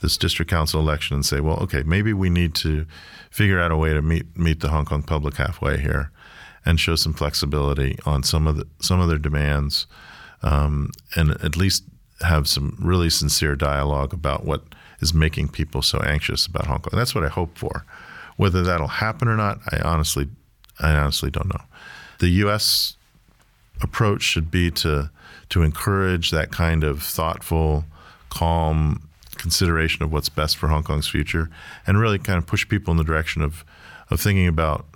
this 0.00 0.16
district 0.16 0.50
council 0.50 0.80
election 0.80 1.14
and 1.14 1.26
say, 1.26 1.40
well, 1.40 1.58
okay, 1.58 1.82
maybe 1.82 2.14
we 2.14 2.30
need 2.30 2.54
to 2.54 2.86
figure 3.30 3.60
out 3.60 3.70
a 3.70 3.76
way 3.76 3.92
to 3.92 4.00
meet 4.00 4.36
meet 4.36 4.60
the 4.60 4.68
Hong 4.68 4.84
Kong 4.84 5.02
public 5.02 5.36
halfway 5.36 5.78
here, 5.78 6.10
and 6.64 6.80
show 6.80 6.96
some 6.96 7.12
flexibility 7.12 7.98
on 8.06 8.22
some 8.22 8.46
of 8.46 8.56
the 8.56 8.66
some 8.80 9.00
of 9.00 9.08
their 9.08 9.18
demands, 9.18 9.86
um, 10.42 10.90
and 11.14 11.32
at 11.42 11.56
least 11.56 11.84
have 12.22 12.48
some 12.48 12.76
really 12.80 13.10
sincere 13.10 13.56
dialogue 13.56 14.12
about 14.12 14.44
what 14.44 14.62
is 15.00 15.14
making 15.14 15.48
people 15.48 15.82
so 15.82 15.98
anxious 16.00 16.46
about 16.46 16.66
Hong 16.66 16.80
Kong. 16.80 16.96
That's 16.98 17.14
what 17.14 17.24
I 17.24 17.28
hope 17.28 17.56
for. 17.56 17.84
Whether 18.36 18.62
that'll 18.62 18.88
happen 18.88 19.28
or 19.28 19.36
not, 19.36 19.60
I 19.72 19.80
honestly, 19.80 20.28
I 20.78 20.94
honestly 20.94 21.30
don't 21.30 21.48
know. 21.48 21.62
The 22.18 22.28
U.S. 22.28 22.96
approach 23.82 24.22
should 24.22 24.50
be 24.50 24.70
to 24.72 25.10
to 25.50 25.62
encourage 25.62 26.30
that 26.30 26.52
kind 26.52 26.84
of 26.84 27.02
thoughtful, 27.02 27.84
calm 28.28 29.08
consideration 29.36 30.02
of 30.04 30.12
what's 30.12 30.28
best 30.28 30.56
for 30.56 30.68
Hong 30.68 30.84
Kong's 30.84 31.08
future, 31.08 31.50
and 31.86 31.98
really 31.98 32.18
kind 32.18 32.38
of 32.38 32.46
push 32.46 32.68
people 32.68 32.92
in 32.92 32.98
the 32.98 33.04
direction 33.04 33.42
of 33.42 33.64
of 34.10 34.20
thinking 34.20 34.46
about 34.46 34.86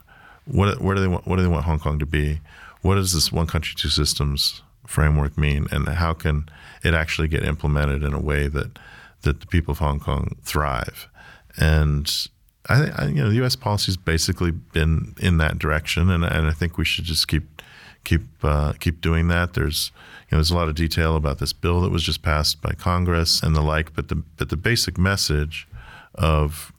what 0.44 0.80
where 0.80 0.94
do 0.94 1.00
they 1.00 1.08
want 1.08 1.26
what 1.26 1.36
do 1.36 1.42
they 1.42 1.48
want 1.48 1.64
Hong 1.64 1.78
Kong 1.78 1.98
to 1.98 2.06
be, 2.06 2.40
What 2.82 2.98
is 2.98 3.12
this 3.12 3.32
one 3.32 3.46
country 3.46 3.74
two 3.76 3.88
systems 3.88 4.62
framework 4.86 5.36
mean, 5.38 5.66
and 5.70 5.88
how 5.88 6.12
can 6.12 6.48
it 6.82 6.94
actually 6.94 7.28
get 7.28 7.44
implemented 7.44 8.02
in 8.02 8.14
a 8.14 8.20
way 8.20 8.48
that 8.48 8.78
that 9.22 9.40
the 9.40 9.46
people 9.46 9.72
of 9.72 9.78
Hong 9.78 10.00
Kong 10.00 10.36
thrive, 10.42 11.08
and 11.56 12.28
I 12.68 12.78
think 12.78 13.16
you 13.16 13.22
know 13.22 13.28
the 13.28 13.36
U.S. 13.36 13.56
policy 13.56 13.86
has 13.86 13.96
basically 13.96 14.50
been 14.50 15.14
in 15.20 15.38
that 15.38 15.58
direction, 15.58 16.10
and 16.10 16.24
and 16.24 16.46
I 16.46 16.52
think 16.52 16.78
we 16.78 16.84
should 16.84 17.04
just 17.04 17.28
keep 17.28 17.62
keep 18.04 18.22
uh, 18.42 18.72
keep 18.80 19.00
doing 19.00 19.28
that. 19.28 19.54
There's 19.54 19.90
you 20.30 20.36
know, 20.36 20.38
there's 20.38 20.50
a 20.50 20.56
lot 20.56 20.68
of 20.68 20.74
detail 20.74 21.16
about 21.16 21.38
this 21.38 21.52
bill 21.52 21.80
that 21.82 21.90
was 21.90 22.02
just 22.02 22.22
passed 22.22 22.62
by 22.62 22.72
Congress 22.72 23.42
and 23.42 23.54
the 23.54 23.60
like, 23.60 23.94
but 23.94 24.08
the 24.08 24.16
but 24.36 24.48
the 24.48 24.56
basic 24.56 24.96
message 24.96 25.66
of 26.14 26.72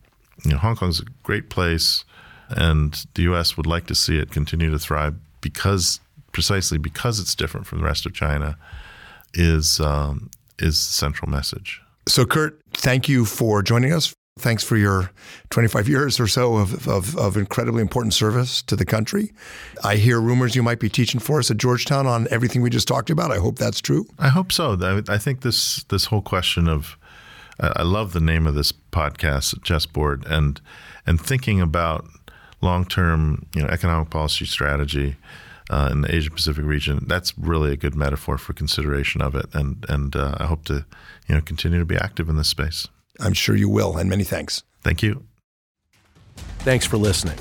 you 0.44 0.52
know 0.52 0.58
Hong 0.58 0.76
Kong's 0.76 1.00
a 1.00 1.06
great 1.24 1.50
place, 1.50 2.06
and 2.50 3.06
the 3.14 3.24
U.S. 3.24 3.58
would 3.58 3.68
like 3.68 3.88
to 3.88 3.96
see 3.96 4.18
it 4.18 4.32
continue 4.32 4.72
to 4.72 4.80
thrive 4.80 5.16
because 5.42 6.00
precisely 6.36 6.78
because 6.78 7.18
it's 7.18 7.34
different 7.34 7.66
from 7.66 7.80
the 7.80 7.86
rest 7.86 8.06
of 8.06 8.14
China 8.14 8.58
is 9.34 9.80
um, 9.80 10.30
is 10.60 10.76
the 10.76 10.94
central 10.94 11.32
message. 11.32 11.82
So, 12.10 12.26
Kurt, 12.26 12.60
thank 12.74 13.08
you 13.08 13.24
for 13.24 13.64
joining 13.64 13.94
us. 13.94 14.14
Thanks 14.38 14.62
for 14.62 14.76
your 14.76 15.12
25 15.52 15.88
years 15.88 16.20
or 16.20 16.28
so 16.28 16.58
of, 16.58 16.90
of, 16.90 17.18
of, 17.18 17.38
incredibly 17.38 17.82
important 17.82 18.14
service 18.14 18.62
to 18.64 18.76
the 18.76 18.84
country. 18.84 19.32
I 19.82 19.96
hear 19.96 20.20
rumors 20.20 20.58
you 20.58 20.62
might 20.62 20.82
be 20.82 20.90
teaching 20.90 21.22
for 21.22 21.40
us 21.40 21.50
at 21.50 21.56
Georgetown 21.56 22.06
on 22.06 22.28
everything 22.30 22.62
we 22.62 22.70
just 22.70 22.86
talked 22.86 23.10
about. 23.10 23.32
I 23.32 23.38
hope 23.38 23.58
that's 23.58 23.80
true. 23.80 24.06
I 24.20 24.28
hope 24.28 24.52
so. 24.52 24.78
I 25.08 25.18
think 25.18 25.40
this 25.40 25.86
this 25.86 26.06
whole 26.06 26.22
question 26.22 26.68
of 26.68 26.98
I 27.62 27.84
love 27.84 28.12
the 28.12 28.20
name 28.20 28.46
of 28.46 28.56
this 28.56 28.74
podcast, 28.74 29.64
Chessboard, 29.64 30.26
and 30.28 30.60
and 31.08 31.20
thinking 31.20 31.62
about 31.62 32.06
long 32.62 32.84
term 32.84 33.46
you 33.56 33.62
know 33.62 33.70
economic 33.70 34.10
policy 34.10 34.46
strategy. 34.46 35.16
Uh, 35.70 35.90
in 35.92 36.02
the 36.02 36.14
Asia 36.14 36.30
Pacific 36.30 36.64
region, 36.64 37.06
that's 37.08 37.36
really 37.38 37.72
a 37.72 37.76
good 37.76 37.96
metaphor 37.96 38.38
for 38.38 38.54
consideration 38.54 39.22
of 39.22 39.34
it, 39.34 39.48
and 39.54 39.84
and 39.90 40.16
uh, 40.16 40.36
I 40.38 40.46
hope 40.46 40.64
to 40.66 40.86
you 41.28 41.36
know 41.36 41.42
continue 41.42 41.80
to 41.80 41.86
be 41.86 41.98
active 41.98 42.30
in 42.30 42.38
this 42.38 42.50
space. 42.50 42.88
I'm 43.20 43.34
sure 43.34 43.56
you 43.56 43.70
will, 43.70 43.98
and 43.98 44.10
many 44.10 44.24
thanks. 44.24 44.64
Thank 44.84 45.02
you. 45.02 45.24
Thanks 46.60 46.86
for 46.86 46.98
listening. 46.98 47.38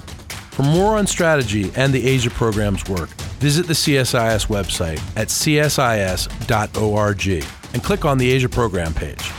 For 0.53 0.63
more 0.63 0.97
on 0.97 1.07
strategy 1.07 1.73
and 1.75 1.93
the 1.93 2.07
Asia 2.07 2.31
program's 2.31 2.89
work, 2.89 3.09
visit 3.41 3.67
the 3.67 3.73
CSIS 3.73 4.47
website 4.47 5.01
at 5.17 5.29
csis.org 5.29 6.25
and 7.75 7.83
click 7.83 8.05
on 8.05 8.19
the 8.19 8.31
Asia 8.31 8.49
program 8.49 8.95
page. 8.95 9.33